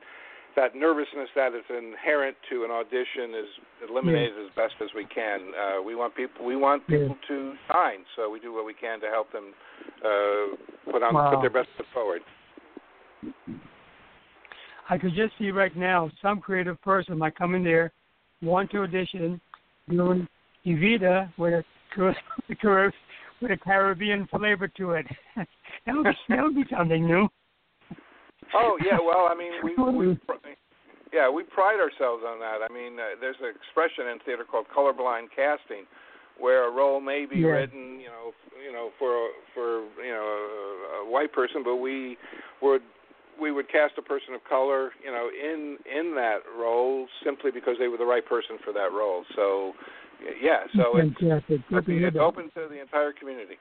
that 0.58 0.76
nervousness 0.76 1.30
that 1.36 1.54
is 1.54 1.64
inherent 1.70 2.36
to 2.50 2.66
an 2.66 2.72
audition 2.72 3.38
is 3.38 3.88
eliminated 3.88 4.34
yeah. 4.36 4.46
as 4.46 4.50
best 4.56 4.74
as 4.82 4.90
we 4.96 5.06
can. 5.06 5.40
Uh, 5.54 5.82
we 5.84 5.96
want 5.96 6.16
people 6.16 6.44
we 6.46 6.56
want 6.58 6.86
people 6.88 7.16
yeah. 7.22 7.28
to 7.28 7.54
shine, 7.72 8.04
so 8.16 8.30
we 8.30 8.40
do 8.40 8.54
what 8.54 8.66
we 8.66 8.74
can 8.74 9.00
to 9.00 9.06
help 9.08 9.32
them 9.32 9.54
uh, 10.04 10.92
put 10.92 11.04
on 11.04 11.14
wow. 11.14 11.32
put 11.32 11.42
their 11.42 11.52
best 11.52 11.70
foot 11.78 11.86
forward. 11.94 12.22
I 14.90 14.98
could 14.98 15.14
just 15.16 15.34
see 15.38 15.52
right 15.52 15.76
now 15.78 16.10
some 16.22 16.40
creative 16.40 16.82
person 16.82 17.18
might 17.18 17.36
come 17.36 17.54
in 17.54 17.64
there, 17.64 17.92
want 18.42 18.72
to 18.72 18.80
audition, 18.80 19.40
doing 19.90 20.28
Evita 20.66 21.32
with 21.38 21.54
a 21.54 21.64
with 23.42 23.52
a 23.52 23.58
Caribbean 23.58 24.28
flavor 24.28 24.68
to 24.70 24.92
it. 24.92 25.06
that 25.36 25.96
would 25.96 26.04
be 26.04 26.12
that 26.30 26.42
would 26.42 26.56
be 26.56 26.66
something 26.76 27.06
new. 27.06 27.28
Oh 28.58 28.78
yeah, 28.84 28.98
well 28.98 29.30
I 29.30 29.36
mean 29.38 29.54
we, 29.62 29.78
we 29.78 30.18
yeah 31.14 31.30
we 31.30 31.44
pride 31.44 31.78
ourselves 31.78 32.24
on 32.26 32.40
that. 32.40 32.66
I 32.66 32.74
mean 32.74 32.98
uh, 32.98 33.14
there's 33.22 33.38
an 33.40 33.54
expression 33.54 34.10
in 34.10 34.18
theater 34.26 34.44
called 34.50 34.66
colorblind 34.76 35.30
casting, 35.36 35.86
where 36.40 36.68
a 36.68 36.72
role 36.72 37.00
may 37.00 37.26
be 37.30 37.46
yeah. 37.46 37.54
written 37.54 38.00
you 38.02 38.10
know 38.10 38.34
you 38.58 38.74
know 38.74 38.90
for 38.98 39.30
for 39.54 39.86
you 40.04 40.12
know 40.12 40.26
a, 40.26 41.06
a 41.06 41.12
white 41.12 41.32
person, 41.32 41.62
but 41.64 41.76
we 41.78 42.18
would 42.62 42.82
we 43.40 43.52
would 43.52 43.70
cast 43.70 43.94
a 44.00 44.02
person 44.02 44.34
of 44.34 44.42
color 44.50 44.90
you 45.06 45.12
know 45.12 45.30
in 45.30 45.78
in 45.86 46.16
that 46.16 46.40
role 46.58 47.06
simply 47.24 47.52
because 47.52 47.76
they 47.80 47.88
were 47.88 47.98
the 47.98 48.06
right 48.06 48.26
person 48.26 48.58
for 48.66 48.74
that 48.74 48.92
role. 48.92 49.24
So 49.36 49.74
yeah, 50.42 50.66
so 50.76 50.98
it's, 50.98 51.14
Fantastic. 51.20 51.62
it's, 51.70 51.88
it's 51.88 52.18
open 52.20 52.46
to 52.56 52.68
the 52.68 52.82
entire 52.82 53.14
community. 53.14 53.56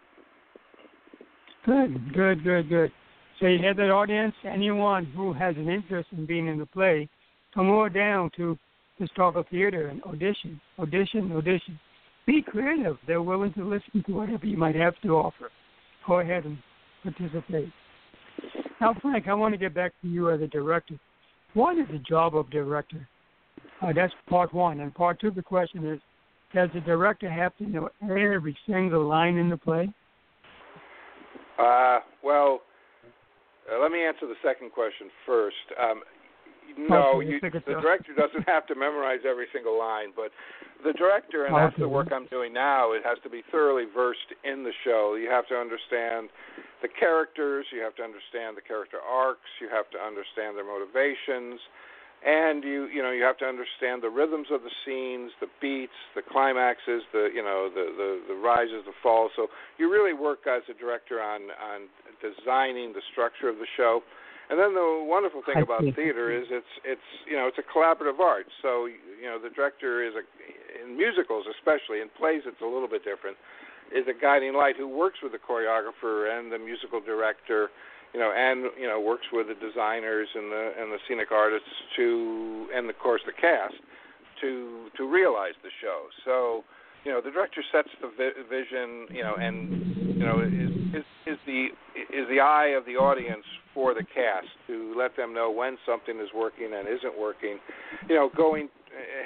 Good, 1.66 2.14
good, 2.14 2.44
good, 2.44 2.68
good. 2.68 2.92
So 3.40 3.46
you 3.46 3.58
have 3.66 3.76
that 3.76 3.90
audience, 3.90 4.34
anyone 4.44 5.04
who 5.04 5.32
has 5.34 5.56
an 5.56 5.68
interest 5.68 6.08
in 6.12 6.24
being 6.24 6.46
in 6.46 6.58
the 6.58 6.66
play, 6.66 7.08
come 7.54 7.68
on 7.70 7.92
down 7.92 8.30
to 8.36 8.58
the 8.98 9.06
Pistarckle 9.06 9.46
theater 9.50 9.88
and 9.88 10.02
audition, 10.04 10.60
audition, 10.78 11.32
audition. 11.32 11.78
Be 12.26 12.42
creative. 12.42 12.96
They're 13.06 13.22
willing 13.22 13.52
to 13.54 13.64
listen 13.64 14.02
to 14.06 14.12
whatever 14.12 14.46
you 14.46 14.56
might 14.56 14.74
have 14.74 14.94
to 15.02 15.10
offer. 15.10 15.50
Go 16.06 16.20
ahead 16.20 16.44
and 16.44 16.58
participate. 17.02 17.70
Now, 18.80 18.94
Frank, 19.00 19.28
I 19.28 19.34
want 19.34 19.54
to 19.54 19.58
get 19.58 19.74
back 19.74 19.92
to 20.02 20.08
you 20.08 20.30
as 20.30 20.40
a 20.40 20.46
director. 20.46 20.98
What 21.54 21.78
is 21.78 21.86
the 21.90 21.98
job 21.98 22.36
of 22.36 22.50
director? 22.50 23.06
Uh, 23.82 23.92
that's 23.94 24.12
part 24.28 24.52
one. 24.52 24.80
And 24.80 24.94
part 24.94 25.20
two 25.20 25.28
of 25.28 25.34
the 25.34 25.42
question 25.42 25.86
is, 25.86 26.00
does 26.54 26.70
the 26.74 26.80
director 26.80 27.30
have 27.30 27.56
to 27.58 27.68
know 27.68 27.90
every 28.02 28.56
single 28.66 29.06
line 29.06 29.36
in 29.36 29.50
the 29.50 29.56
play? 29.56 29.92
Uh, 31.58 32.00
well, 32.22 32.60
uh, 33.66 33.80
let 33.80 33.90
me 33.90 34.04
answer 34.04 34.26
the 34.26 34.38
second 34.42 34.72
question 34.72 35.10
first. 35.24 35.66
Um, 35.80 36.02
no, 36.76 37.20
you, 37.20 37.40
the 37.40 37.78
director 37.80 38.12
doesn't 38.12 38.44
have 38.48 38.66
to 38.66 38.74
memorize 38.74 39.20
every 39.24 39.46
single 39.54 39.78
line, 39.78 40.10
but 40.14 40.30
the 40.84 40.92
director, 40.92 41.46
and 41.46 41.54
that's 41.54 41.78
the 41.78 41.88
work 41.88 42.12
I'm 42.12 42.26
doing 42.26 42.52
now, 42.52 42.92
it 42.92 43.02
has 43.04 43.16
to 43.22 43.30
be 43.30 43.42
thoroughly 43.50 43.84
versed 43.86 44.34
in 44.44 44.62
the 44.62 44.74
show. 44.84 45.14
You 45.14 45.30
have 45.30 45.46
to 45.48 45.54
understand 45.54 46.28
the 46.82 46.88
characters, 46.88 47.64
you 47.72 47.80
have 47.80 47.94
to 47.96 48.02
understand 48.02 48.58
the 48.58 48.66
character 48.66 48.98
arcs, 49.00 49.48
you 49.60 49.68
have 49.72 49.88
to 49.94 49.98
understand 49.98 50.58
their 50.58 50.66
motivations, 50.66 51.60
and 52.26 52.64
you 52.64 52.90
you 52.90 53.00
know 53.00 53.14
you 53.14 53.22
have 53.22 53.38
to 53.38 53.46
understand 53.46 54.02
the 54.02 54.10
rhythms 54.10 54.48
of 54.50 54.66
the 54.66 54.74
scenes, 54.84 55.30
the 55.40 55.46
beats, 55.62 55.94
the 56.18 56.26
climaxes, 56.26 57.06
the 57.14 57.30
you 57.32 57.42
know 57.42 57.70
the 57.70 57.86
the, 57.94 58.34
the 58.34 58.34
rises, 58.34 58.82
the 58.84 58.96
falls. 59.02 59.30
So 59.36 59.46
you 59.78 59.90
really 59.90 60.12
work 60.12 60.42
as 60.50 60.62
a 60.68 60.74
director 60.74 61.22
on 61.22 61.54
on 61.54 61.86
designing 62.18 62.92
the 62.92 63.02
structure 63.12 63.48
of 63.48 63.56
the 63.56 63.70
show. 63.78 64.02
And 64.48 64.54
then 64.54 64.74
the 64.74 65.02
wonderful 65.02 65.42
thing 65.42 65.62
about 65.62 65.82
theater 65.94 66.34
is 66.34 66.46
it's 66.50 66.74
it's 66.84 67.08
you 67.30 67.38
know 67.38 67.46
it's 67.46 67.58
a 67.62 67.66
collaborative 67.66 68.18
art. 68.18 68.46
So 68.60 68.86
you 68.86 69.30
know 69.30 69.38
the 69.38 69.50
director 69.50 70.02
is 70.02 70.14
a 70.18 70.26
in 70.82 70.98
musicals 70.98 71.46
especially 71.46 72.02
in 72.02 72.10
plays 72.18 72.42
it's 72.44 72.60
a 72.60 72.66
little 72.66 72.90
bit 72.90 73.06
different 73.06 73.38
is 73.94 74.02
a 74.10 74.16
guiding 74.18 74.54
light 74.54 74.74
who 74.76 74.88
works 74.88 75.22
with 75.22 75.30
the 75.30 75.38
choreographer 75.38 76.26
and 76.26 76.50
the 76.50 76.58
musical 76.58 77.00
director 77.00 77.70
you 78.16 78.22
know, 78.22 78.32
and 78.32 78.72
you 78.80 78.88
know 78.88 78.98
works 78.98 79.26
with 79.30 79.48
the 79.48 79.54
designers 79.54 80.26
and 80.34 80.50
the 80.50 80.72
and 80.80 80.90
the 80.90 80.96
scenic 81.06 81.30
artists 81.30 81.68
to, 81.96 82.66
and 82.74 82.88
of 82.88 82.98
course 82.98 83.20
the 83.26 83.32
cast 83.32 83.74
to 84.40 84.88
to 84.96 85.04
realize 85.04 85.52
the 85.62 85.68
show. 85.82 86.06
So, 86.24 86.64
you 87.04 87.12
know, 87.12 87.20
the 87.20 87.30
director 87.30 87.62
sets 87.70 87.90
the 88.00 88.08
vi- 88.16 88.40
vision, 88.48 89.14
you 89.14 89.22
know, 89.22 89.36
and 89.38 90.16
you 90.16 90.24
know 90.24 90.40
is, 90.40 90.96
is 90.96 91.04
is 91.26 91.38
the 91.44 91.66
is 92.08 92.26
the 92.30 92.40
eye 92.40 92.72
of 92.74 92.86
the 92.86 92.96
audience 92.96 93.44
for 93.74 93.92
the 93.92 94.02
cast 94.02 94.48
to 94.66 94.94
let 94.96 95.14
them 95.14 95.34
know 95.34 95.50
when 95.50 95.76
something 95.84 96.16
is 96.18 96.30
working 96.34 96.72
and 96.72 96.88
isn't 96.88 97.20
working. 97.20 97.58
You 98.08 98.14
know, 98.14 98.30
going 98.34 98.70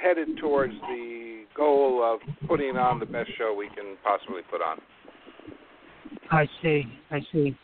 headed 0.02 0.36
towards 0.40 0.74
the 0.88 1.44
goal 1.56 2.02
of 2.02 2.18
putting 2.48 2.76
on 2.76 2.98
the 2.98 3.06
best 3.06 3.30
show 3.38 3.54
we 3.56 3.68
can 3.68 3.96
possibly 4.02 4.42
put 4.50 4.60
on. 4.60 4.80
I 6.32 6.48
see. 6.60 6.82
I 7.12 7.20
see. 7.32 7.56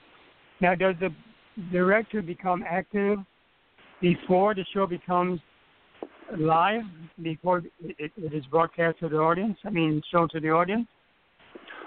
Now, 0.61 0.75
does 0.75 0.95
the 1.01 1.11
director 1.71 2.23
become 2.23 2.64
active 2.69 3.19
before 4.01 4.55
the 4.55 4.64
show 4.75 4.87
becomes 4.87 5.40
live, 6.38 6.83
before 7.23 7.62
it, 7.81 8.12
it 8.16 8.33
is 8.33 8.45
broadcast 8.47 8.99
to 9.01 9.09
the 9.09 9.16
audience? 9.16 9.59
I 9.64 9.71
mean, 9.71 10.03
shown 10.11 10.29
to 10.31 10.40
the 10.40 10.51
audience? 10.51 10.87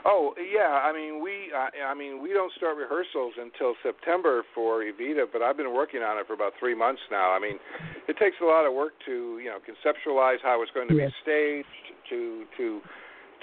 Oh 0.05 0.33
yeah, 0.39 0.79
I 0.87 0.93
mean 0.93 1.21
we 1.21 1.51
uh, 1.51 1.85
I 1.85 1.93
mean 1.93 2.23
we 2.23 2.31
don't 2.31 2.51
start 2.53 2.77
rehearsals 2.77 3.33
until 3.35 3.75
September 3.83 4.43
for 4.55 4.81
Evita, 4.81 5.25
but 5.31 5.41
I've 5.41 5.57
been 5.57 5.73
working 5.73 6.01
on 6.01 6.17
it 6.17 6.25
for 6.25 6.33
about 6.33 6.53
three 6.57 6.75
months 6.75 7.01
now. 7.11 7.31
I 7.31 7.39
mean, 7.39 7.59
it 8.07 8.15
takes 8.17 8.37
a 8.41 8.45
lot 8.45 8.65
of 8.65 8.73
work 8.73 8.93
to 9.05 9.39
you 9.39 9.49
know 9.51 9.59
conceptualize 9.59 10.37
how 10.41 10.61
it's 10.63 10.71
going 10.71 10.87
to 10.87 10.95
yes. 10.95 11.11
be 11.11 11.13
staged, 11.21 11.67
to 12.09 12.45
to 12.57 12.81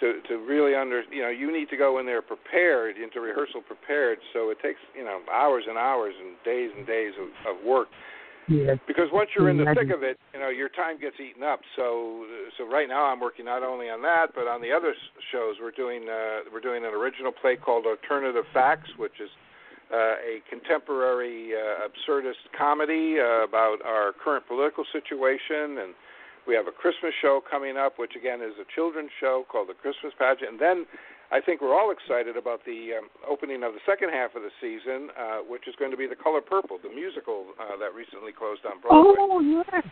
to 0.00 0.20
to 0.28 0.36
really 0.38 0.74
under 0.74 1.02
you 1.10 1.22
know 1.22 1.30
you 1.30 1.52
need 1.52 1.68
to 1.70 1.76
go 1.76 1.98
in 1.98 2.06
there 2.06 2.22
prepared 2.22 2.96
into 2.96 3.20
rehearsal 3.20 3.62
prepared. 3.62 4.18
So 4.32 4.50
it 4.50 4.58
takes 4.62 4.80
you 4.94 5.04
know 5.04 5.20
hours 5.32 5.64
and 5.68 5.78
hours 5.78 6.14
and 6.18 6.36
days 6.44 6.70
and 6.76 6.86
days 6.86 7.12
of, 7.20 7.56
of 7.56 7.64
work. 7.64 7.88
Yes. 8.48 8.78
because 8.86 9.10
once 9.12 9.30
you're 9.34 9.50
in 9.50 9.58
the 9.58 9.66
thick 9.74 9.90
of 9.90 10.04
it 10.04 10.20
you 10.32 10.38
know 10.38 10.50
your 10.50 10.68
time 10.68 11.00
gets 11.00 11.16
eaten 11.18 11.42
up. 11.42 11.60
So 11.74 12.24
so 12.56 12.68
right 12.68 12.88
now 12.88 13.06
i'm 13.06 13.18
working 13.18 13.44
not 13.44 13.62
only 13.62 13.90
on 13.90 14.02
that 14.02 14.28
but 14.34 14.46
on 14.46 14.62
the 14.62 14.70
other 14.70 14.94
shows. 15.32 15.56
We're 15.60 15.72
doing 15.74 16.06
uh 16.08 16.46
we're 16.52 16.60
doing 16.60 16.84
an 16.84 16.94
original 16.94 17.32
play 17.32 17.56
called 17.56 17.86
alternative 17.86 18.44
facts 18.54 18.90
which 18.98 19.18
is 19.20 19.30
uh, 19.92 20.18
a 20.18 20.42
contemporary 20.50 21.52
uh, 21.54 21.86
absurdist 21.86 22.42
comedy 22.58 23.16
uh, 23.20 23.44
about 23.44 23.78
our 23.84 24.12
current 24.22 24.46
political 24.48 24.84
situation 24.92 25.78
and 25.78 25.94
we 26.46 26.54
have 26.54 26.66
a 26.66 26.72
Christmas 26.72 27.12
show 27.20 27.40
coming 27.48 27.76
up, 27.76 27.98
which 27.98 28.12
again 28.16 28.40
is 28.40 28.54
a 28.60 28.66
children's 28.74 29.10
show 29.20 29.44
called 29.50 29.68
the 29.68 29.74
Christmas 29.74 30.12
Pageant. 30.18 30.50
And 30.52 30.60
then 30.60 30.86
I 31.30 31.40
think 31.40 31.60
we're 31.60 31.74
all 31.74 31.90
excited 31.90 32.36
about 32.36 32.64
the 32.64 33.02
um, 33.02 33.08
opening 33.28 33.62
of 33.62 33.74
the 33.74 33.82
second 33.84 34.10
half 34.10 34.34
of 34.34 34.42
the 34.42 34.54
season, 34.60 35.10
uh, 35.18 35.38
which 35.48 35.66
is 35.66 35.74
going 35.78 35.90
to 35.90 35.96
be 35.96 36.06
The 36.06 36.16
Color 36.16 36.40
Purple, 36.40 36.78
the 36.82 36.94
musical 36.94 37.46
uh, 37.58 37.76
that 37.78 37.94
recently 37.94 38.32
closed 38.32 38.62
on 38.64 38.80
Broadway. 38.80 39.14
Oh, 39.18 39.40
yes. 39.40 39.84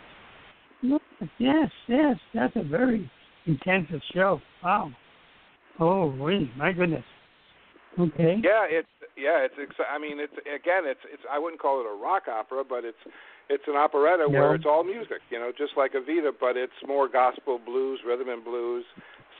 Yes, 0.82 1.00
yes, 1.38 1.70
yes. 1.88 2.16
That's 2.34 2.56
a 2.56 2.62
very 2.62 3.10
intensive 3.46 4.00
show. 4.14 4.40
Wow. 4.62 4.92
Oh, 5.80 6.14
wait, 6.18 6.48
my 6.56 6.72
goodness. 6.72 7.04
Okay. 7.98 8.40
Yeah, 8.42 8.66
it's 8.68 8.88
yeah, 9.16 9.46
it's. 9.46 9.54
I 9.90 9.98
mean, 9.98 10.18
it's 10.18 10.34
again, 10.42 10.84
it's 10.84 11.00
it's. 11.12 11.22
I 11.30 11.38
wouldn't 11.38 11.60
call 11.60 11.80
it 11.80 11.86
a 11.86 11.96
rock 11.96 12.24
opera, 12.28 12.64
but 12.64 12.84
it's 12.84 12.98
it's 13.48 13.64
an 13.66 13.76
operetta 13.76 14.26
yeah. 14.28 14.40
where 14.40 14.54
it's 14.54 14.64
all 14.66 14.84
music, 14.84 15.20
you 15.30 15.38
know, 15.38 15.52
just 15.56 15.72
like 15.76 15.92
Evita, 15.92 16.32
but 16.38 16.56
it's 16.56 16.72
more 16.86 17.08
gospel 17.08 17.60
blues, 17.64 18.00
rhythm 18.06 18.28
and 18.28 18.42
blues, 18.42 18.84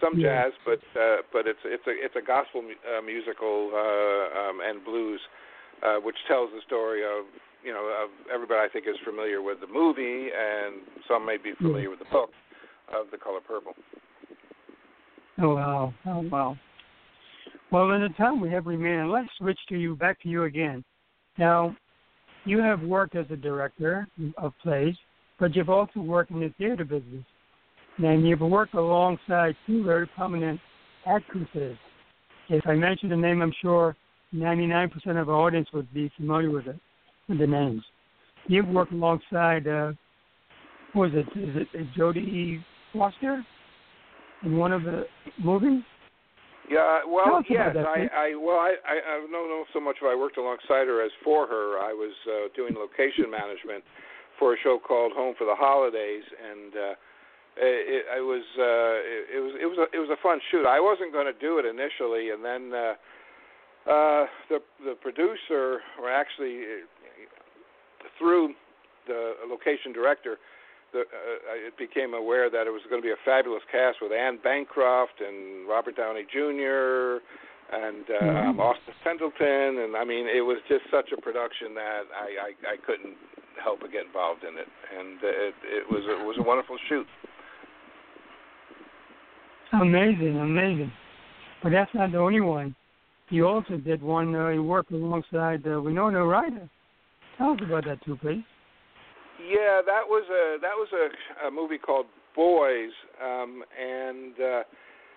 some 0.00 0.18
yeah. 0.18 0.44
jazz, 0.44 0.52
but 0.64 0.80
uh, 1.00 1.16
but 1.32 1.46
it's 1.46 1.60
it's 1.64 1.86
a 1.86 1.94
it's 1.94 2.16
a 2.16 2.24
gospel 2.24 2.62
uh, 2.62 3.02
musical 3.02 3.70
uh, 3.72 4.38
um, 4.38 4.60
and 4.62 4.84
blues, 4.84 5.20
uh, 5.82 5.96
which 5.96 6.16
tells 6.28 6.50
the 6.50 6.60
story 6.66 7.02
of 7.02 7.24
you 7.64 7.72
know 7.72 7.88
of 8.04 8.10
everybody 8.32 8.60
I 8.60 8.68
think 8.72 8.86
is 8.86 8.96
familiar 9.04 9.40
with 9.40 9.60
the 9.60 9.66
movie, 9.66 10.28
and 10.28 10.82
some 11.08 11.24
may 11.24 11.36
be 11.36 11.52
familiar 11.56 11.84
yeah. 11.84 11.88
with 11.88 11.98
the 12.00 12.10
book 12.12 12.30
of 12.92 13.10
The 13.10 13.18
Color 13.18 13.40
Purple. 13.40 13.72
Oh 15.40 15.54
wow! 15.54 15.94
Oh 16.06 16.20
wow! 16.30 16.56
Well, 17.74 17.90
in 17.90 18.02
the 18.02 18.08
time 18.10 18.40
we 18.40 18.50
have 18.50 18.66
remaining, 18.66 19.08
let's 19.08 19.26
switch 19.36 19.58
to 19.68 19.76
you 19.76 19.96
back 19.96 20.22
to 20.22 20.28
you 20.28 20.44
again. 20.44 20.84
Now, 21.38 21.76
you 22.44 22.60
have 22.60 22.80
worked 22.82 23.16
as 23.16 23.26
a 23.30 23.36
director 23.36 24.06
of 24.38 24.52
plays, 24.62 24.94
but 25.40 25.56
you've 25.56 25.68
also 25.68 25.98
worked 25.98 26.30
in 26.30 26.38
the 26.38 26.54
theater 26.56 26.84
business. 26.84 27.24
And 27.98 28.24
you've 28.24 28.42
worked 28.42 28.74
alongside 28.74 29.56
two 29.66 29.82
very 29.82 30.06
prominent 30.06 30.60
actresses. 31.04 31.76
If 32.48 32.64
I 32.64 32.74
mention 32.74 33.08
the 33.08 33.16
name, 33.16 33.42
I'm 33.42 33.52
sure 33.60 33.96
99% 34.32 34.92
of 35.20 35.28
our 35.28 35.34
audience 35.34 35.66
would 35.74 35.92
be 35.92 36.12
familiar 36.16 36.52
with 36.52 36.68
it, 36.68 36.78
with 37.28 37.40
the 37.40 37.46
names. 37.48 37.82
You've 38.46 38.68
worked 38.68 38.92
alongside, 38.92 39.66
uh, 39.66 39.90
what 40.92 41.10
was 41.10 41.24
it, 41.26 41.26
is 41.36 41.66
it 41.74 41.88
Jodie 41.98 42.62
Foster 42.92 43.44
in 44.44 44.58
one 44.58 44.70
of 44.70 44.84
the 44.84 45.06
movies? 45.42 45.82
Yeah, 46.70 47.04
well, 47.06 47.44
yes, 47.48 47.76
that, 47.76 47.84
I, 47.84 48.08
I, 48.08 48.34
well, 48.40 48.56
I, 48.56 48.72
I, 48.88 48.96
I 48.96 49.26
don't 49.30 49.52
know 49.52 49.64
so 49.72 49.80
much 49.80 49.96
if 50.00 50.08
I 50.08 50.16
worked 50.16 50.38
alongside 50.38 50.88
her 50.88 51.04
as 51.04 51.12
for 51.22 51.46
her. 51.46 51.76
I 51.76 51.92
was 51.92 52.14
uh, 52.24 52.48
doing 52.56 52.74
location 52.74 53.28
management 53.30 53.84
for 54.38 54.54
a 54.54 54.56
show 54.62 54.80
called 54.80 55.12
Home 55.12 55.34
for 55.36 55.44
the 55.44 55.54
Holidays, 55.54 56.24
and 56.24 56.72
uh, 56.72 56.94
it, 57.56 58.04
it 58.16 58.24
was 58.24 58.42
uh, 58.58 58.96
it, 59.04 59.36
it 59.36 59.40
was 59.40 59.52
it 59.60 59.66
was 59.66 59.78
a, 59.78 59.86
it 59.94 60.00
was 60.00 60.10
a 60.10 60.20
fun 60.22 60.40
shoot. 60.50 60.66
I 60.66 60.80
wasn't 60.80 61.12
going 61.12 61.26
to 61.26 61.38
do 61.38 61.58
it 61.58 61.66
initially, 61.68 62.30
and 62.30 62.44
then 62.44 62.72
uh, 62.72 62.94
uh, 63.84 64.24
the 64.48 64.58
the 64.84 64.94
producer, 65.00 65.84
or 66.00 66.10
actually 66.10 66.64
uh, 66.64 68.08
through 68.18 68.54
the 69.06 69.34
location 69.48 69.92
director, 69.92 70.38
the, 70.94 71.02
uh, 71.02 71.66
it 71.68 71.76
became 71.76 72.14
aware 72.14 72.48
that 72.48 72.70
it 72.70 72.72
was 72.72 72.80
going 72.88 73.02
to 73.02 73.06
be 73.06 73.12
a 73.12 73.20
fabulous 73.26 73.62
cast 73.70 73.98
with 74.00 74.14
Anne 74.14 74.38
Bancroft 74.38 75.18
and 75.18 75.66
Robert 75.68 75.98
Downey 75.98 76.22
Jr. 76.30 77.18
and 77.74 78.06
uh, 78.06 78.54
mm-hmm. 78.54 78.60
Austin 78.62 78.94
Pendleton, 79.02 79.82
and 79.82 79.98
I 79.98 80.06
mean, 80.06 80.30
it 80.30 80.40
was 80.40 80.62
just 80.70 80.86
such 80.94 81.10
a 81.10 81.20
production 81.20 81.74
that 81.74 82.06
I 82.14 82.54
I, 82.54 82.74
I 82.74 82.76
couldn't 82.86 83.18
help 83.58 83.80
but 83.82 83.90
get 83.90 84.06
involved 84.06 84.46
in 84.46 84.54
it, 84.54 84.70
and 84.70 85.18
it 85.20 85.54
it 85.66 85.84
was 85.90 86.06
it 86.06 86.24
was 86.24 86.36
a 86.38 86.46
wonderful 86.46 86.78
shoot. 86.88 87.06
Amazing, 89.74 90.38
amazing. 90.38 90.92
But 91.62 91.72
that's 91.72 91.90
not 91.94 92.12
the 92.12 92.18
only 92.18 92.40
one. 92.40 92.76
You 93.30 93.48
also 93.48 93.76
did 93.76 94.02
one. 94.02 94.34
Uh, 94.34 94.48
you 94.50 94.62
worked 94.62 94.92
alongside 94.92 95.66
uh, 95.66 95.80
Winona 95.80 96.24
Ryder. 96.24 96.68
Tell 97.38 97.52
us 97.52 97.58
about 97.66 97.84
that 97.86 98.04
too, 98.04 98.16
please. 98.16 98.44
Yeah, 99.42 99.82
that 99.84 100.06
was 100.06 100.24
a 100.30 100.60
that 100.62 100.76
was 100.76 100.88
a, 100.94 101.48
a 101.48 101.50
movie 101.50 101.78
called 101.78 102.06
Boys, 102.36 102.90
um, 103.22 103.62
and 103.74 104.34
uh, 104.38 104.62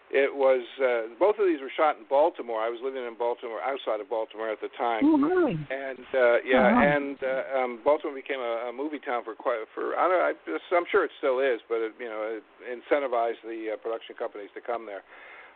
it 0.10 0.32
was 0.32 0.64
uh, 0.80 1.12
both 1.20 1.36
of 1.36 1.46
these 1.46 1.60
were 1.60 1.72
shot 1.76 2.00
in 2.00 2.08
Baltimore. 2.08 2.64
I 2.64 2.72
was 2.72 2.80
living 2.80 3.04
in 3.04 3.20
Baltimore, 3.20 3.60
outside 3.60 4.00
of 4.00 4.08
Baltimore 4.10 4.48
at 4.48 4.62
the 4.64 4.72
time. 4.80 5.04
Oh, 5.04 5.20
really? 5.20 5.60
And 5.70 6.08
uh, 6.16 6.40
yeah, 6.48 6.64
uh-huh. 6.64 6.96
and 6.96 7.18
uh, 7.20 7.60
um, 7.60 7.72
Baltimore 7.84 8.16
became 8.16 8.40
a, 8.40 8.72
a 8.72 8.74
movie 8.74 9.04
town 9.04 9.28
for 9.28 9.36
quite 9.36 9.68
for 9.76 10.00
I 10.00 10.08
don't. 10.08 10.24
I, 10.24 10.76
I'm 10.76 10.88
sure 10.88 11.04
it 11.04 11.12
still 11.20 11.44
is, 11.44 11.60
but 11.68 11.84
it, 11.84 11.92
you 12.00 12.08
know, 12.08 12.40
it 12.40 12.44
incentivized 12.66 13.44
the 13.44 13.76
uh, 13.76 13.78
production 13.78 14.16
companies 14.16 14.50
to 14.56 14.62
come 14.62 14.88
there. 14.88 15.04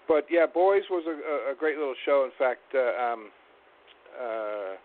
But 0.07 0.27
yeah, 0.29 0.45
Boys 0.45 0.83
was 0.91 1.07
a, 1.07 1.15
a 1.51 1.55
great 1.55 1.77
little 1.77 1.95
show. 2.03 2.27
In 2.27 2.35
fact, 2.37 2.67
uh, 2.75 2.91
um, 2.99 3.31
uh, 4.19 4.75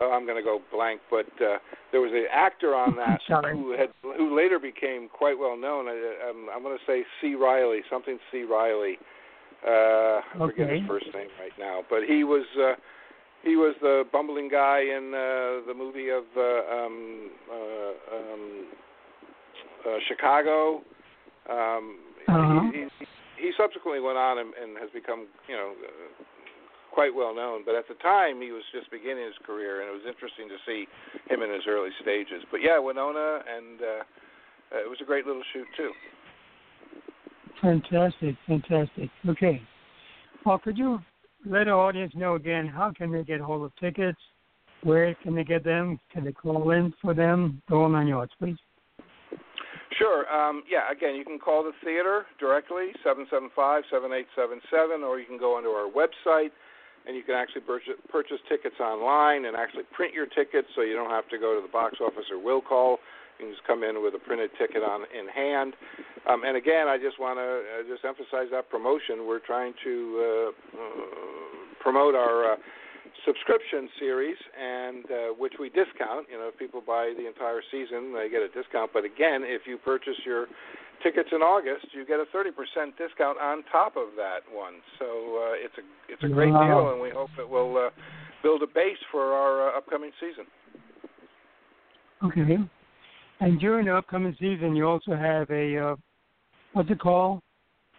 oh, 0.00 0.12
I'm 0.12 0.26
going 0.26 0.36
to 0.36 0.42
go 0.42 0.60
blank, 0.72 1.00
but 1.10 1.26
uh, 1.40 1.58
there 1.92 2.00
was 2.00 2.12
an 2.12 2.26
actor 2.32 2.74
on 2.74 2.96
that 2.96 3.20
who 3.52 3.72
had 3.72 3.90
who 4.02 4.36
later 4.36 4.58
became 4.58 5.08
quite 5.08 5.38
well 5.38 5.56
known. 5.56 5.88
I, 5.88 6.30
um, 6.30 6.48
I'm 6.54 6.62
going 6.62 6.76
to 6.76 6.84
say 6.86 7.04
C. 7.20 7.34
Reilly, 7.34 7.80
something 7.90 8.18
C. 8.30 8.44
Reilly. 8.44 8.98
Uh, 9.66 9.70
I 9.70 10.22
okay. 10.40 10.52
forget 10.52 10.70
his 10.70 10.86
first 10.86 11.06
name 11.14 11.28
right 11.40 11.56
now, 11.58 11.82
but 11.88 12.00
he 12.06 12.24
was 12.24 12.44
uh, 12.60 12.74
he 13.42 13.56
was 13.56 13.74
the 13.80 14.04
bumbling 14.12 14.48
guy 14.48 14.80
in 14.80 15.14
uh, 15.14 15.66
the 15.66 15.74
movie 15.74 16.10
of 16.10 16.24
uh, 16.36 16.42
um, 16.74 17.30
uh, 17.50 18.16
um, 18.16 18.66
uh, 19.86 19.98
Chicago. 20.08 20.82
Um, 21.48 21.98
uh-huh. 22.28 22.70
he, 22.72 22.86
he, 22.98 23.06
he 23.38 23.52
subsequently 23.56 24.00
went 24.00 24.18
on 24.18 24.38
and, 24.38 24.52
and 24.54 24.76
has 24.78 24.90
become, 24.90 25.28
you 25.48 25.54
know, 25.54 25.72
uh, 25.78 26.24
quite 26.96 27.14
well 27.14 27.34
known. 27.34 27.60
But 27.66 27.74
at 27.74 27.86
the 27.88 27.94
time, 28.00 28.40
he 28.40 28.52
was 28.52 28.62
just 28.72 28.90
beginning 28.90 29.26
his 29.26 29.36
career, 29.44 29.82
and 29.82 29.90
it 29.90 29.92
was 29.92 30.08
interesting 30.08 30.48
to 30.48 30.56
see 30.64 30.88
him 31.28 31.42
in 31.42 31.52
his 31.52 31.64
early 31.68 31.90
stages. 32.00 32.42
But 32.50 32.62
yeah, 32.64 32.78
Winona, 32.78 33.44
and 33.44 33.80
uh, 33.82 34.80
it 34.80 34.88
was 34.88 34.96
a 35.02 35.04
great 35.04 35.26
little 35.26 35.42
shoot 35.52 35.66
too. 35.76 35.92
Fantastic, 37.60 38.34
fantastic. 38.46 39.10
Okay, 39.28 39.60
well, 40.46 40.58
could 40.58 40.78
you 40.78 40.98
let 41.44 41.68
our 41.68 41.78
audience 41.78 42.14
know 42.16 42.34
again 42.34 42.66
how 42.66 42.92
can 42.96 43.12
they 43.12 43.22
get 43.24 43.40
hold 43.40 43.62
of 43.66 43.76
tickets? 43.76 44.18
Where 44.82 45.14
can 45.22 45.34
they 45.34 45.44
get 45.44 45.64
them? 45.64 46.00
Can 46.12 46.24
they 46.24 46.32
call 46.32 46.70
in 46.70 46.94
for 47.02 47.12
them? 47.12 47.60
Go 47.68 47.84
on 47.84 47.92
nine 47.92 48.06
yards, 48.06 48.32
please. 48.38 48.56
Sure. 49.98 50.24
Um, 50.32 50.62
yeah. 50.70 50.90
Again, 50.90 51.14
you 51.14 51.24
can 51.24 51.38
call 51.38 51.62
the 51.62 51.72
theater 51.84 52.24
directly 52.40 52.92
seven 53.04 53.26
seven 53.30 53.50
five 53.54 53.84
seven 53.90 54.12
eight 54.12 54.26
seven 54.34 54.60
seven, 54.70 55.02
or 55.02 55.18
you 55.18 55.26
can 55.26 55.38
go 55.38 55.56
onto 55.56 55.68
our 55.68 55.90
website 55.90 56.50
and 57.06 57.16
you 57.16 57.22
can 57.22 57.34
actually 57.34 57.62
purchase, 57.62 57.94
purchase 58.10 58.38
tickets 58.48 58.76
online 58.80 59.46
and 59.46 59.56
actually 59.56 59.84
print 59.94 60.12
your 60.12 60.26
tickets, 60.26 60.66
so 60.74 60.82
you 60.82 60.94
don't 60.94 61.10
have 61.10 61.28
to 61.30 61.38
go 61.38 61.54
to 61.54 61.62
the 61.62 61.70
box 61.70 61.96
office 62.02 62.26
or 62.30 62.42
will 62.42 62.60
call. 62.60 62.98
You 63.38 63.46
can 63.46 63.54
just 63.54 63.66
come 63.66 63.84
in 63.84 64.02
with 64.02 64.14
a 64.14 64.18
printed 64.18 64.50
ticket 64.58 64.82
on 64.82 65.04
in 65.12 65.28
hand. 65.28 65.74
Um, 66.28 66.42
and 66.42 66.56
again, 66.56 66.88
I 66.88 66.96
just 66.98 67.20
want 67.20 67.38
to 67.38 67.62
uh, 67.62 67.82
just 67.86 68.04
emphasize 68.04 68.50
that 68.50 68.70
promotion. 68.70 69.26
We're 69.26 69.44
trying 69.44 69.74
to 69.84 69.94
uh, 70.18 70.48
uh, 70.50 70.82
promote 71.80 72.14
our 72.14 72.52
uh, 72.52 72.56
subscription 73.24 73.88
series, 73.98 74.36
and 74.58 75.04
uh, 75.06 75.16
which 75.38 75.54
we 75.60 75.68
discount. 75.68 76.26
You 76.30 76.38
know, 76.38 76.48
if 76.48 76.58
people 76.58 76.80
buy 76.80 77.12
the 77.16 77.26
entire 77.26 77.60
season, 77.70 78.14
they 78.14 78.28
get 78.28 78.42
a 78.42 78.48
discount. 78.48 78.90
But 78.92 79.04
again, 79.04 79.44
if 79.44 79.62
you 79.66 79.78
purchase 79.78 80.18
your 80.24 80.46
tickets 81.06 81.28
in 81.32 81.38
August, 81.38 81.86
you 81.92 82.04
get 82.04 82.18
a 82.18 82.26
30% 82.36 82.50
discount 82.98 83.38
on 83.38 83.62
top 83.70 83.96
of 83.96 84.08
that 84.16 84.40
one. 84.52 84.74
So 84.98 85.04
uh, 85.04 85.54
it's 85.54 85.74
a 85.78 86.12
it's 86.12 86.22
a 86.24 86.28
great 86.28 86.52
wow. 86.52 86.66
deal, 86.66 86.92
and 86.92 87.00
we 87.00 87.10
hope 87.10 87.30
it 87.38 87.48
will 87.48 87.76
uh, 87.76 87.90
build 88.42 88.62
a 88.62 88.66
base 88.66 88.98
for 89.12 89.32
our 89.32 89.70
uh, 89.70 89.78
upcoming 89.78 90.10
season. 90.20 90.46
Okay. 92.24 92.56
And 93.40 93.60
during 93.60 93.86
the 93.86 93.96
upcoming 93.96 94.34
season, 94.40 94.74
you 94.74 94.86
also 94.86 95.14
have 95.14 95.48
a 95.50 95.78
uh, 95.78 95.96
what's 96.72 96.90
it 96.90 96.98
called? 96.98 97.40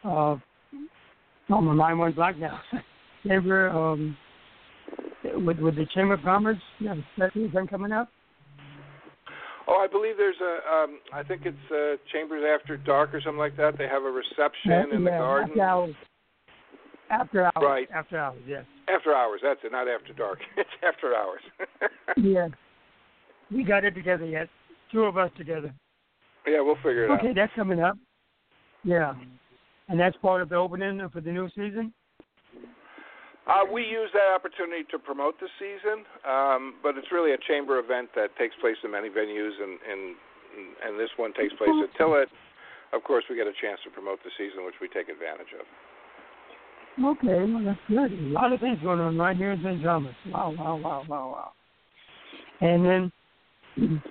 Uh, 0.03 0.35
oh, 1.49 1.61
my 1.61 1.73
mind 1.73 1.99
went 1.99 2.15
blank 2.15 2.37
now. 2.37 2.59
Ever 3.29 3.69
um, 3.69 4.17
with 5.23 5.59
with 5.59 5.75
the 5.75 5.85
Chamber 5.93 6.15
of 6.15 6.21
Commerce, 6.23 6.57
have 6.85 6.97
a 6.97 7.39
event 7.39 7.69
coming 7.69 7.91
up. 7.91 8.09
Oh, 9.67 9.83
I 9.83 9.87
believe 9.87 10.15
there's 10.17 10.39
a. 10.41 10.73
Um, 10.73 10.99
I 11.13 11.23
think 11.23 11.41
it's 11.45 11.57
uh, 11.71 12.01
Chambers 12.11 12.43
After 12.47 12.77
Dark 12.77 13.13
or 13.13 13.21
something 13.21 13.37
like 13.37 13.57
that. 13.57 13.77
They 13.77 13.87
have 13.87 14.03
a 14.03 14.11
reception 14.11 14.71
yeah, 14.71 14.83
in 14.83 15.03
the 15.03 15.11
yeah, 15.11 15.17
garden. 15.17 15.49
After 15.51 15.61
hours. 15.61 15.95
After 17.09 17.43
hours. 17.43 17.53
Right. 17.61 17.87
After 17.93 18.17
hours. 18.17 18.41
Yes. 18.47 18.65
After 18.87 19.13
hours. 19.13 19.41
That's 19.43 19.59
it. 19.63 19.71
Not 19.71 19.87
after 19.87 20.13
dark. 20.13 20.39
it's 20.57 20.69
after 20.87 21.15
hours. 21.15 21.41
yeah. 22.17 22.47
We 23.51 23.63
got 23.63 23.83
it 23.83 23.91
together 23.91 24.25
yet. 24.25 24.47
Two 24.91 25.03
of 25.03 25.17
us 25.17 25.31
together. 25.37 25.73
Yeah, 26.45 26.61
we'll 26.61 26.75
figure 26.75 27.03
it 27.03 27.11
okay, 27.11 27.13
out. 27.13 27.19
Okay, 27.19 27.33
that's 27.33 27.53
coming 27.55 27.81
up. 27.81 27.97
Yeah. 28.83 29.13
And 29.89 29.99
that's 29.99 30.15
part 30.17 30.41
of 30.41 30.49
the 30.49 30.55
opening 30.55 31.01
for 31.11 31.21
the 31.21 31.31
new 31.31 31.49
season? 31.49 31.93
Uh, 33.47 33.63
we 33.71 33.81
use 33.83 34.11
that 34.11 34.27
opportunity 34.35 34.83
to 34.91 34.99
promote 34.99 35.39
the 35.39 35.47
season, 35.57 36.03
um, 36.27 36.75
but 36.83 36.97
it's 36.97 37.07
really 37.11 37.31
a 37.31 37.39
chamber 37.47 37.79
event 37.79 38.09
that 38.13 38.35
takes 38.35 38.53
place 38.59 38.75
in 38.83 38.91
many 38.91 39.07
venues, 39.07 39.55
and 39.55 39.79
and, 39.87 40.01
and 40.83 40.99
this 40.99 41.09
one 41.15 41.31
takes 41.33 41.53
place 41.55 41.71
at 41.83 41.89
Tillett. 41.95 42.27
Of 42.93 43.03
course, 43.03 43.23
we 43.29 43.35
get 43.35 43.47
a 43.47 43.55
chance 43.61 43.79
to 43.83 43.89
promote 43.89 44.19
the 44.23 44.31
season, 44.37 44.65
which 44.65 44.75
we 44.81 44.87
take 44.87 45.07
advantage 45.07 45.51
of. 45.55 45.65
Okay, 46.99 47.51
well 47.51 47.63
that's 47.63 47.79
good. 47.87 48.11
A 48.11 48.33
lot 48.33 48.51
of 48.51 48.59
things 48.59 48.79
going 48.81 48.99
on 48.99 49.17
right 49.17 49.37
here 49.37 49.51
in 49.51 49.61
St. 49.63 49.83
Thomas. 49.83 50.15
Wow, 50.27 50.53
wow, 50.57 50.75
wow, 50.75 51.05
wow, 51.07 51.27
wow. 51.29 51.51
And 52.59 52.85
then 52.85 53.11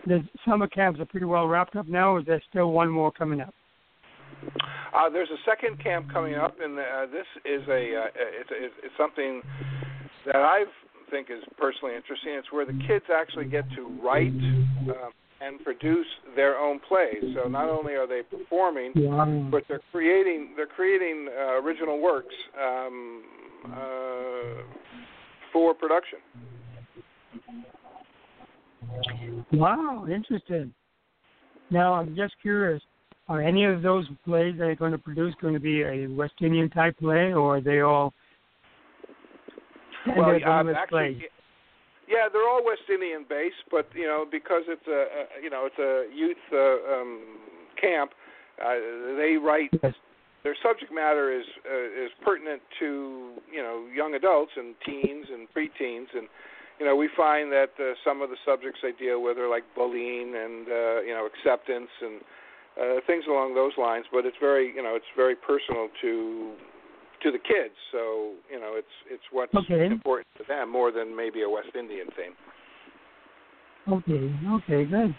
the 0.07 0.23
summer 0.47 0.69
camps 0.69 1.01
are 1.01 1.05
pretty 1.05 1.27
well 1.27 1.47
wrapped 1.47 1.75
up 1.77 1.89
now. 1.89 2.15
Or 2.15 2.21
is 2.21 2.27
there 2.27 2.43
still 2.49 2.71
one 2.71 2.89
more 2.89 3.11
coming 3.11 3.41
up? 3.41 3.55
Uh, 4.95 5.11
there's 5.11 5.29
a 5.31 5.41
second 5.45 5.83
camp 5.83 6.11
coming 6.13 6.35
up, 6.35 6.57
and 6.61 6.79
uh, 6.79 7.07
this 7.13 7.27
is 7.45 7.67
a 7.69 7.97
uh, 7.97 8.07
it's, 8.17 8.51
it's, 8.51 8.75
it's 8.85 8.95
something 8.97 9.43
that 10.25 10.37
I 10.37 10.65
think 11.11 11.29
is 11.31 11.43
personally 11.59 11.95
interesting. 11.95 12.33
It's 12.33 12.51
where 12.51 12.65
the 12.65 12.79
kids 12.87 13.05
actually 13.15 13.47
get 13.47 13.65
to 13.77 13.87
write 14.03 14.33
um, 14.33 15.13
and 15.41 15.63
produce 15.63 16.07
their 16.35 16.57
own 16.57 16.81
plays. 16.81 17.23
So 17.35 17.49
not 17.49 17.69
only 17.69 17.95
are 17.95 18.07
they 18.07 18.23
performing, 18.23 18.93
but 19.51 19.65
they're 19.69 19.81
creating 19.93 20.55
they're 20.57 20.67
creating 20.67 21.29
uh, 21.29 21.61
original 21.61 22.01
works 22.01 22.35
um, 22.59 23.23
uh, 23.67 24.63
for 25.53 25.75
production. 25.75 26.19
Wow, 29.53 30.07
interesting. 30.11 30.73
Now 31.71 31.95
I'm 31.95 32.17
just 32.17 32.35
curious 32.41 32.83
are 33.29 33.41
any 33.41 33.65
of 33.65 33.83
those 33.83 34.07
plays 34.25 34.55
that 34.59 34.65
are 34.65 34.77
going 34.77 34.93
to 34.93 34.99
produce 34.99 35.35
going 35.41 35.55
to 35.55 35.61
be 35.61 35.83
a 35.83 36.07
West 36.07 36.35
Indian 36.41 36.71
type 36.71 36.97
play, 36.99 37.33
or 37.33 37.57
are 37.57 37.61
they 37.61 37.81
all 37.81 38.15
well, 40.17 40.31
um, 40.47 40.69
actually, 40.71 40.89
plays? 40.89 41.23
Yeah, 42.09 42.29
they're 42.33 42.49
all 42.49 42.65
West 42.65 42.87
Indian 42.89 43.27
based, 43.29 43.67
but 43.71 43.89
you 43.95 44.07
know 44.07 44.25
because 44.31 44.63
it's 44.69 44.87
a, 44.87 44.91
a 44.93 45.43
you 45.43 45.51
know 45.51 45.67
it's 45.67 45.79
a 45.79 46.07
youth 46.15 46.37
uh, 46.53 46.95
um, 46.95 47.39
camp, 47.81 48.13
uh, 48.65 48.75
they 49.17 49.37
write 49.43 49.71
yes. 49.83 49.95
their 50.45 50.57
subject 50.63 50.93
matter 50.93 51.33
is 51.33 51.45
uh, 51.69 52.05
is 52.05 52.11
pertinent 52.25 52.63
to 52.79 53.33
you 53.53 53.63
know 53.63 53.87
young 53.93 54.15
adults 54.15 54.53
and 54.57 54.75
teens 54.85 55.27
and 55.33 55.49
preteens, 55.51 56.07
and 56.15 56.29
you 56.79 56.87
know 56.87 56.95
we 56.95 57.09
find 57.17 57.51
that 57.51 57.75
uh, 57.81 57.95
some 58.05 58.23
of 58.23 58.31
the 58.31 58.37
subjects 58.47 58.79
they 58.83 58.93
deal 58.93 59.21
with 59.21 59.37
are 59.37 59.49
like 59.49 59.65
bullying 59.75 60.35
and 60.37 60.69
uh, 60.69 61.01
you 61.03 61.13
know 61.13 61.27
acceptance 61.27 61.91
and 62.03 62.21
uh, 62.81 63.01
things 63.07 63.25
along 63.29 63.55
those 63.55 63.73
lines. 63.79 64.07
But 64.13 64.27
it's 64.27 64.37
very 64.41 64.75
you 64.75 64.83
know 64.83 64.95
it's 64.95 65.13
very 65.17 65.35
personal 65.35 65.89
to 66.03 66.55
to 67.23 67.31
the 67.31 67.39
kids, 67.39 67.75
so 67.93 68.33
you 68.51 68.61
know 68.61 68.75
it's 68.75 68.97
it's 69.11 69.23
what's 69.33 69.55
okay. 69.55 69.87
important 69.87 70.29
to 70.39 70.45
them 70.47 70.71
more 70.71 70.93
than 70.93 71.17
maybe 71.17 71.43
a 71.43 71.49
West 71.49 71.75
Indian 71.79 72.09
theme. 72.17 72.35
Okay, 73.89 74.35
okay, 74.57 74.85
good. 74.85 75.15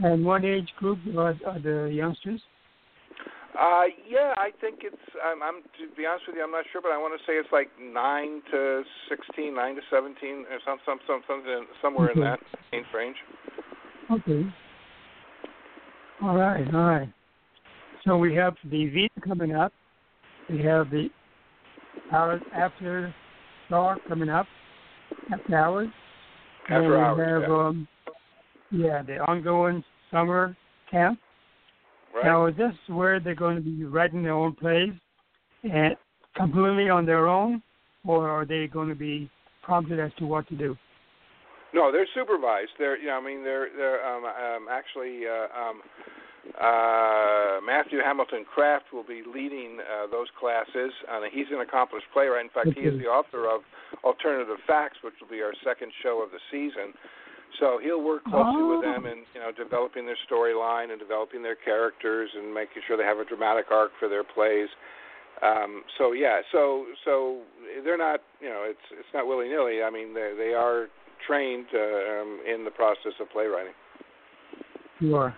And 0.00 0.24
what 0.24 0.44
age 0.44 0.68
group 0.76 0.98
are, 1.16 1.34
are 1.46 1.60
the 1.60 1.90
youngsters? 1.92 2.40
Uh, 3.54 3.84
yeah, 4.08 4.34
I 4.36 4.50
think 4.60 4.80
it's. 4.82 4.96
I'm, 5.22 5.40
I'm 5.40 5.62
to 5.62 5.94
be 5.96 6.04
honest 6.04 6.24
with 6.26 6.36
you, 6.36 6.42
I'm 6.42 6.50
not 6.50 6.64
sure, 6.72 6.82
but 6.82 6.90
I 6.90 6.98
want 6.98 7.14
to 7.14 7.22
say 7.22 7.38
it's 7.38 7.52
like 7.52 7.70
nine 7.80 8.42
to 8.50 8.82
sixteen, 9.08 9.54
nine 9.54 9.76
to 9.76 9.80
seventeen, 9.90 10.44
or 10.50 10.58
some, 10.66 10.78
some, 10.84 10.98
some, 11.06 11.22
something 11.28 11.66
somewhere 11.80 12.10
okay. 12.10 12.18
in 12.18 12.26
that 12.26 12.40
range. 12.92 13.16
Okay. 14.10 14.42
All 16.22 16.36
right, 16.36 16.66
all 16.72 16.84
right. 16.84 17.12
So 18.04 18.16
we 18.16 18.34
have 18.34 18.54
the 18.70 18.86
Vita 18.90 19.26
coming 19.26 19.54
up. 19.54 19.72
We 20.48 20.62
have 20.62 20.90
the 20.90 21.08
hours 22.12 22.42
after 22.54 23.14
dark 23.70 23.98
coming 24.08 24.28
up, 24.28 24.46
after 25.32 25.56
hours. 25.56 25.88
After 26.64 26.96
and 26.96 27.04
hours. 27.04 27.18
we 27.18 27.24
have 27.24 27.50
yeah. 27.50 27.66
um, 27.66 27.88
yeah, 28.70 29.02
the 29.02 29.18
ongoing 29.20 29.82
summer 30.10 30.56
camp. 30.90 31.18
right. 32.14 32.24
Now, 32.24 32.46
is 32.46 32.56
this 32.56 32.74
where 32.88 33.20
they're 33.20 33.34
going 33.34 33.56
to 33.56 33.62
be 33.62 33.84
writing 33.84 34.22
their 34.22 34.32
own 34.32 34.54
plays 34.54 34.92
and 35.62 35.96
completely 36.36 36.88
on 36.88 37.06
their 37.06 37.26
own, 37.26 37.62
or 38.06 38.28
are 38.28 38.44
they 38.44 38.66
going 38.66 38.88
to 38.88 38.94
be 38.94 39.30
prompted 39.62 39.98
as 39.98 40.10
to 40.18 40.26
what 40.26 40.48
to 40.48 40.56
do? 40.56 40.76
No, 41.74 41.90
they're 41.90 42.06
supervised. 42.14 42.70
They're, 42.78 42.96
you 42.96 43.08
know, 43.08 43.18
I 43.18 43.24
mean, 43.24 43.42
they're, 43.42 43.68
they're 43.76 43.98
um, 44.06 44.24
um, 44.24 44.68
actually 44.70 45.26
uh, 45.26 45.50
um, 45.50 45.82
uh, 46.54 47.58
Matthew 47.66 47.98
Hamilton 47.98 48.44
Kraft 48.46 48.92
will 48.92 49.02
be 49.02 49.22
leading 49.26 49.80
uh, 49.82 50.06
those 50.06 50.28
classes. 50.38 50.92
Uh, 51.10 51.26
he's 51.32 51.50
an 51.50 51.60
accomplished 51.60 52.06
playwright. 52.12 52.44
In 52.44 52.50
fact, 52.54 52.78
he 52.78 52.86
is 52.86 52.94
the 53.02 53.08
author 53.10 53.50
of 53.50 53.62
Alternative 54.04 54.56
Facts, 54.66 54.98
which 55.02 55.14
will 55.20 55.28
be 55.28 55.42
our 55.42 55.52
second 55.64 55.90
show 56.02 56.22
of 56.22 56.30
the 56.30 56.38
season. 56.50 56.94
So 57.58 57.78
he'll 57.82 58.02
work 58.02 58.24
closely 58.24 58.62
with 58.62 58.82
Oh. 58.86 58.92
them 58.92 59.06
in, 59.06 59.26
you 59.34 59.40
know, 59.40 59.50
developing 59.50 60.06
their 60.06 60.18
storyline 60.30 60.90
and 60.90 60.98
developing 60.98 61.42
their 61.42 61.54
characters 61.54 62.30
and 62.34 62.54
making 62.54 62.82
sure 62.86 62.96
they 62.96 63.04
have 63.04 63.18
a 63.18 63.24
dramatic 63.24 63.66
arc 63.70 63.92
for 63.98 64.08
their 64.08 64.24
plays. 64.24 64.68
Um, 65.42 65.82
so 65.98 66.12
yeah, 66.12 66.42
so 66.52 66.86
so 67.04 67.42
they're 67.84 67.98
not, 67.98 68.22
you 68.40 68.48
know, 68.48 68.62
it's 68.66 68.86
it's 68.92 69.10
not 69.12 69.26
willy 69.26 69.48
nilly. 69.48 69.82
I 69.82 69.90
mean, 69.90 70.14
they 70.14 70.34
they 70.36 70.54
are 70.54 70.86
trained 71.26 71.66
uh, 71.74 71.78
um, 71.78 72.40
in 72.52 72.64
the 72.64 72.70
process 72.70 73.12
of 73.20 73.28
playwriting. 73.30 73.72
Sure. 75.00 75.34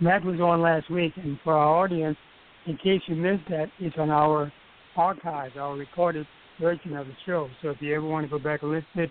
That 0.00 0.24
was 0.24 0.40
on 0.40 0.60
last 0.60 0.90
week, 0.90 1.12
and 1.16 1.38
for 1.44 1.54
our 1.54 1.84
audience, 1.84 2.18
in 2.66 2.76
case 2.76 3.00
you 3.06 3.14
missed 3.14 3.48
that, 3.48 3.70
it's 3.78 3.96
on 3.98 4.10
our 4.10 4.52
archives, 4.96 5.56
our 5.56 5.76
recorded 5.76 6.26
version 6.60 6.96
of 6.96 7.06
the 7.06 7.14
show. 7.26 7.48
So 7.62 7.70
if 7.70 7.80
you 7.80 7.94
ever 7.94 8.06
want 8.06 8.26
to 8.26 8.30
go 8.30 8.38
back 8.38 8.62
and 8.62 8.72
listen 8.72 8.86
to 8.96 9.02
it, 9.04 9.10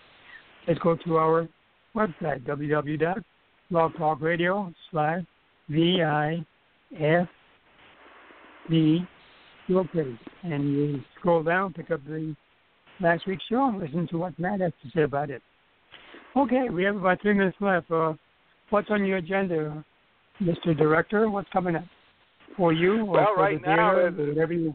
just 0.68 0.82
go 0.82 0.96
to 0.96 1.18
our 1.18 1.48
website, 1.96 2.46
www.blogtalkradio 2.46 4.74
slash 4.92 5.24
page. 5.70 6.46
And 10.44 10.74
you 10.74 11.02
scroll 11.20 11.44
down, 11.44 11.74
pick 11.74 11.92
up 11.92 12.02
the 12.06 12.36
last 13.04 13.28
week's 13.28 13.44
show, 13.50 13.68
and 13.68 13.80
listen 13.80 14.08
to 14.08 14.18
what 14.18 14.38
Matt 14.40 14.62
has 14.62 14.72
to 14.84 14.90
say 14.96 15.04
about 15.04 15.30
it. 15.30 15.42
Okay, 16.36 16.70
we 16.72 16.84
have 16.86 16.96
about 16.96 17.22
three 17.22 17.34
minutes 17.34 17.58
left. 17.60 17.92
Uh, 17.92 18.14
what's 18.72 18.90
on 18.90 19.06
your 19.06 19.18
agenda, 19.18 19.86
Mr. 20.42 20.76
Director? 20.76 21.30
What's 21.30 21.50
coming 21.52 21.76
up 21.76 21.84
for 22.58 22.74
you 22.74 23.02
or 23.02 23.06
Well, 23.06 23.28
for 23.36 23.42
right 23.42 23.62
the 23.62 23.68
now, 23.68 23.94
theater, 23.94 24.08
it- 24.08 24.28
whatever 24.30 24.54
you 24.54 24.74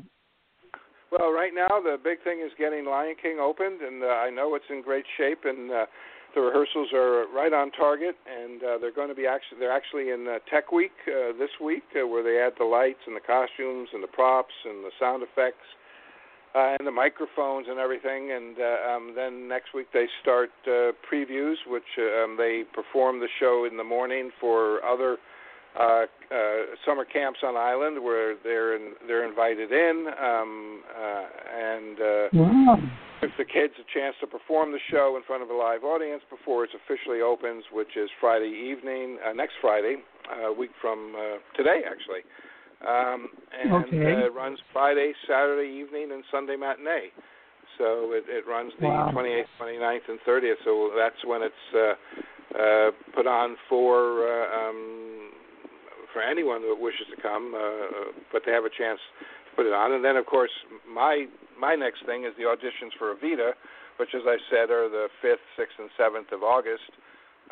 Well, 1.11 1.33
right 1.33 1.53
now 1.55 1.81
the 1.81 1.97
big 2.03 2.23
thing 2.23 2.41
is 2.45 2.53
getting 2.59 2.85
Lion 2.85 3.17
King 3.21 3.39
opened, 3.41 3.81
and 3.81 4.05
uh, 4.05 4.09
I 4.09 4.31
know 4.31 4.55
it's 4.55 4.69
in 4.71 4.83
great 4.83 5.07
shape, 5.17 5.45
and 5.45 5.71
uh, 5.73 5.87
the 6.35 6.43
rehearsals 6.43 6.93
are 6.93 7.27
right 7.35 7.53
on 7.53 7.71
target, 7.73 8.15
and 8.29 8.63
uh, 8.63 8.79
they're 8.79 8.93
going 8.93 9.09
to 9.09 9.15
be 9.15 9.27
actually 9.27 9.59
they're 9.59 9.73
actually 9.73 10.11
in 10.11 10.29
uh, 10.29 10.39
Tech 10.53 10.71
Week 10.71 10.93
uh, 11.09 11.33
this 11.39 11.51
week, 11.65 11.85
uh, 11.97 12.07
where 12.07 12.23
they 12.23 12.39
add 12.39 12.53
the 12.59 12.65
lights 12.65 13.01
and 13.07 13.17
the 13.17 13.25
costumes 13.25 13.89
and 13.95 14.03
the 14.03 14.13
props 14.13 14.53
and 14.69 14.85
the 14.85 14.91
sound 15.01 15.23
effects 15.23 15.65
uh, 16.59 16.75
and 16.79 16.87
the 16.87 16.91
microphones 16.91 17.67
and 17.71 17.79
everything, 17.79 18.33
and 18.33 18.57
uh, 18.59 18.91
um, 18.91 19.13
then 19.15 19.47
next 19.49 19.75
week 19.75 19.87
they 19.93 20.07
start 20.23 20.51
uh, 20.67 20.91
previews, 21.07 21.55
which 21.67 21.91
uh, 21.99 22.25
um, 22.25 22.37
they 22.37 22.65
perform 22.75 23.21
the 23.21 23.29
show 23.39 23.67
in 23.71 23.77
the 23.77 23.85
morning 23.85 24.31
for 24.41 24.85
other 24.85 25.19
uh, 25.79 25.83
uh, 25.83 26.07
summer 26.85 27.05
camps 27.05 27.41
on 27.45 27.57
island 27.57 28.03
where 28.03 28.35
they're 28.43 28.75
in, 28.75 28.95
they're 29.07 29.29
invited 29.29 29.71
in 29.71 30.07
um, 30.21 30.83
uh, 30.91 31.27
and 31.55 32.01
uh, 32.01 32.29
Wow. 32.33 32.77
gives 33.21 33.35
the 33.39 33.45
kids 33.45 33.75
a 33.79 33.87
chance 33.95 34.17
to 34.21 34.27
perform 34.27 34.73
the 34.73 34.81
show 34.91 35.15
in 35.17 35.23
front 35.23 35.43
of 35.43 35.51
a 35.51 35.55
live 35.55 35.85
audience 35.85 36.23
before 36.31 36.65
it 36.65 36.71
officially 36.75 37.21
opens, 37.21 37.65
which 37.73 37.97
is 37.97 38.11
Friday 38.21 38.51
evening, 38.51 39.19
uh, 39.23 39.33
next 39.33 39.55
Friday, 39.61 39.97
a 40.45 40.53
week 40.53 40.71
from 40.81 41.15
uh, 41.15 41.39
today 41.57 41.83
actually. 41.87 42.23
Um, 42.87 43.29
and 43.51 43.95
Okay. 43.95 44.23
uh, 44.23 44.27
it 44.27 44.35
runs 44.35 44.59
Friday, 44.73 45.13
Saturday 45.27 45.69
evening, 45.69 46.13
and 46.13 46.23
Sunday 46.31 46.57
matinee. 46.57 47.11
So 47.77 48.13
it, 48.13 48.25
it 48.29 48.47
runs 48.47 48.73
the 48.81 48.87
Wow. 48.87 49.13
28th, 49.15 49.47
29th, 49.61 50.09
and 50.09 50.19
30th. 50.27 50.59
So 50.65 50.91
that's 50.97 51.25
when 51.25 51.43
it's 51.43 51.65
uh, 51.75 51.95
uh, 52.59 52.91
put 53.15 53.27
on 53.27 53.57
for 53.69 54.27
uh, 54.27 54.71
um, 54.71 55.31
for 56.13 56.23
anyone 56.23 56.63
that 56.63 56.75
wishes 56.79 57.07
to 57.15 57.21
come, 57.21 57.55
uh, 57.55 58.13
but 58.33 58.43
they 58.47 58.53
have 58.53 58.65
a 58.65 58.71
chance 58.71 58.99
to 59.51 59.57
put 59.57 59.67
it 59.67 59.73
on. 59.73 59.93
And 59.93 60.05
then, 60.05 60.17
of 60.17 60.27
course, 60.27 60.51
my 60.89 61.27
my 61.59 61.75
next 61.75 62.07
thing 62.07 62.25
is 62.25 62.33
the 62.39 62.45
auditions 62.45 62.95
for 62.99 63.15
Evita, 63.15 63.53
which, 63.99 64.11
as 64.15 64.23
I 64.27 64.39
said, 64.51 64.71
are 64.71 64.89
the 64.89 65.09
5th, 65.23 65.43
6th, 65.59 65.79
and 65.79 65.91
7th 65.99 66.33
of 66.33 66.43
August. 66.43 66.91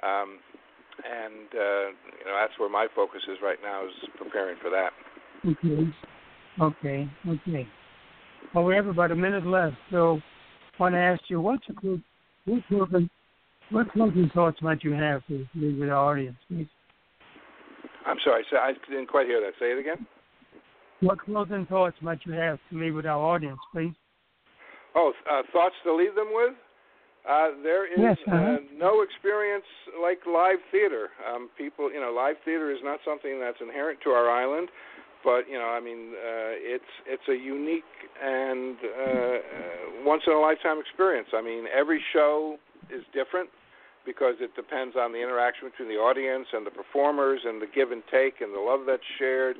Um, 0.02 0.38
and 1.04 1.48
uh, 1.52 1.86
you 2.18 2.24
know 2.24 2.34
that's 2.40 2.58
where 2.58 2.70
my 2.70 2.86
focus 2.94 3.20
is 3.28 3.38
right 3.42 3.58
now 3.62 3.84
is 3.84 3.92
preparing 4.16 4.56
for 4.62 4.70
that. 4.70 4.90
Okay. 5.46 5.92
Okay. 6.60 7.08
Okay. 7.28 7.68
Well, 8.54 8.64
we 8.64 8.74
have 8.74 8.86
about 8.86 9.12
a 9.12 9.16
minute 9.16 9.46
left, 9.46 9.76
so 9.90 10.20
I 10.78 10.82
want 10.82 10.94
to 10.94 10.98
ask 10.98 11.22
you, 11.28 11.40
what's 11.40 11.64
a 11.68 11.72
good, 11.72 12.02
what 12.46 12.62
closing, 12.68 13.10
what 13.70 13.92
closing 13.92 14.30
thoughts 14.34 14.60
might 14.62 14.82
you 14.82 14.92
have 14.92 15.26
to 15.28 15.46
leave 15.54 15.78
with 15.78 15.90
our 15.90 16.12
audience, 16.12 16.36
please? 16.48 16.68
I'm 18.06 18.16
sorry, 18.24 18.44
so 18.50 18.56
I 18.56 18.72
didn't 18.88 19.08
quite 19.08 19.26
hear 19.26 19.40
that. 19.40 19.52
Say 19.58 19.72
it 19.72 19.78
again. 19.78 20.06
What 21.00 21.20
closing 21.20 21.66
thoughts 21.66 21.96
might 22.00 22.20
you 22.24 22.32
have 22.32 22.58
to 22.70 22.78
leave 22.78 22.94
with 22.94 23.06
our 23.06 23.22
audience, 23.22 23.58
please? 23.72 23.92
Oh, 24.94 25.12
uh, 25.30 25.42
thoughts 25.52 25.74
to 25.84 25.94
leave 25.94 26.14
them 26.14 26.28
with? 26.32 26.54
Uh, 27.28 27.48
there 27.62 27.84
is 27.84 27.98
Yes, 27.98 28.16
uh-huh. 28.28 28.36
uh, 28.36 28.56
no 28.78 29.02
experience 29.02 29.64
like 30.00 30.20
live 30.26 30.58
theater. 30.70 31.08
Um, 31.28 31.50
people, 31.58 31.92
you 31.92 32.00
know, 32.00 32.12
live 32.14 32.36
theater 32.44 32.70
is 32.70 32.78
not 32.82 33.00
something 33.04 33.40
that's 33.40 33.58
inherent 33.60 33.98
to 34.04 34.10
our 34.10 34.30
island, 34.30 34.68
but 35.26 35.50
you 35.50 35.58
know, 35.58 35.66
I 35.66 35.82
mean, 35.82 36.14
uh, 36.14 36.54
it's 36.54 36.92
it's 37.04 37.26
a 37.26 37.34
unique 37.34 37.82
and 38.22 38.78
uh, 38.78 39.02
uh, 39.02 39.38
once 40.06 40.22
in 40.24 40.32
a 40.32 40.38
lifetime 40.38 40.78
experience. 40.78 41.34
I 41.34 41.42
mean, 41.42 41.66
every 41.66 42.00
show 42.14 42.62
is 42.94 43.02
different 43.10 43.50
because 44.06 44.38
it 44.38 44.54
depends 44.54 44.94
on 44.94 45.10
the 45.10 45.18
interaction 45.18 45.66
between 45.66 45.90
the 45.90 45.98
audience 45.98 46.46
and 46.54 46.64
the 46.64 46.70
performers 46.70 47.42
and 47.42 47.60
the 47.60 47.66
give 47.66 47.90
and 47.90 48.06
take 48.06 48.38
and 48.38 48.54
the 48.54 48.62
love 48.62 48.86
that's 48.86 49.02
shared. 49.18 49.58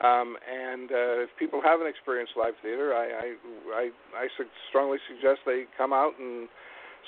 Um, 0.00 0.40
and 0.48 0.88
uh, 0.88 1.28
if 1.28 1.30
people 1.38 1.60
haven't 1.60 1.92
experienced 1.92 2.32
live 2.32 2.56
theater, 2.64 2.96
I 2.96 3.04
I, 3.12 3.28
I, 3.68 3.84
I 4.16 4.26
su- 4.40 4.48
strongly 4.72 4.96
suggest 5.12 5.44
they 5.44 5.68
come 5.76 5.92
out 5.92 6.16
and 6.16 6.48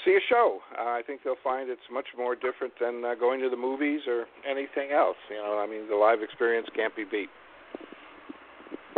see 0.04 0.12
a 0.12 0.20
show. 0.28 0.60
Uh, 0.76 0.92
I 0.92 1.00
think 1.00 1.24
they'll 1.24 1.40
find 1.40 1.70
it's 1.72 1.88
much 1.88 2.12
more 2.12 2.36
different 2.36 2.76
than 2.76 3.00
uh, 3.00 3.16
going 3.16 3.40
to 3.40 3.48
the 3.48 3.56
movies 3.56 4.04
or 4.04 4.28
anything 4.44 4.92
else. 4.92 5.16
You 5.32 5.40
know, 5.40 5.56
I 5.56 5.64
mean, 5.64 5.88
the 5.88 5.96
live 5.96 6.20
experience 6.20 6.68
can't 6.76 6.94
be 6.94 7.08
beat. 7.08 7.32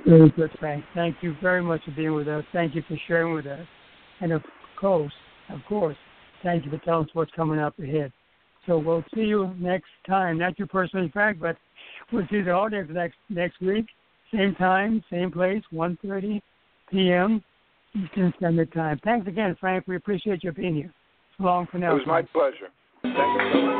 Very 0.07 0.31
good, 0.31 0.51
Frank. 0.61 0.85
Thank 0.95 1.16
you 1.21 1.37
very 1.42 1.62
much 1.62 1.85
for 1.85 1.90
being 1.90 2.14
with 2.14 2.29
us. 2.29 2.45
Thank 2.53 2.75
you 2.75 2.83
for 2.87 2.97
sharing 3.09 3.35
with 3.35 3.47
us. 3.47 3.66
And 4.21 4.33
of 4.33 4.42
course, 4.79 5.12
of 5.51 5.61
course, 5.69 5.97
thank 6.42 6.64
you 6.64 6.71
for 6.71 6.79
telling 6.79 7.07
us 7.07 7.11
what's 7.12 7.33
coming 7.33 7.59
up 7.59 7.77
ahead. 7.79 8.12
So 8.66 8.79
we'll 8.79 9.05
see 9.14 9.23
you 9.23 9.53
next 9.59 9.90
time. 10.09 10.38
Not 10.38 10.59
you 10.59 10.66
personally, 10.66 11.11
Frank, 11.12 11.40
but 11.40 11.57
we'll 12.12 12.27
see 12.31 12.40
the 12.40 12.53
audience 12.53 12.88
next 12.92 13.16
next 13.29 13.61
week. 13.61 13.87
Same 14.33 14.55
time, 14.57 15.03
same 15.11 15.31
place, 15.31 15.62
1.30 15.73 16.40
p.m. 16.90 17.42
Eastern 17.95 18.33
Standard 18.38 18.73
Time. 18.73 19.01
Thanks 19.05 19.27
again, 19.29 19.57
Frank. 19.59 19.87
We 19.87 19.97
appreciate 19.97 20.42
you 20.42 20.53
being 20.53 20.75
here. 20.75 20.92
Long 21.38 21.66
for 21.71 21.79
now. 21.79 21.97
It 21.97 22.07
was 22.07 22.07
my 22.07 22.23
pleasure. 22.23 23.75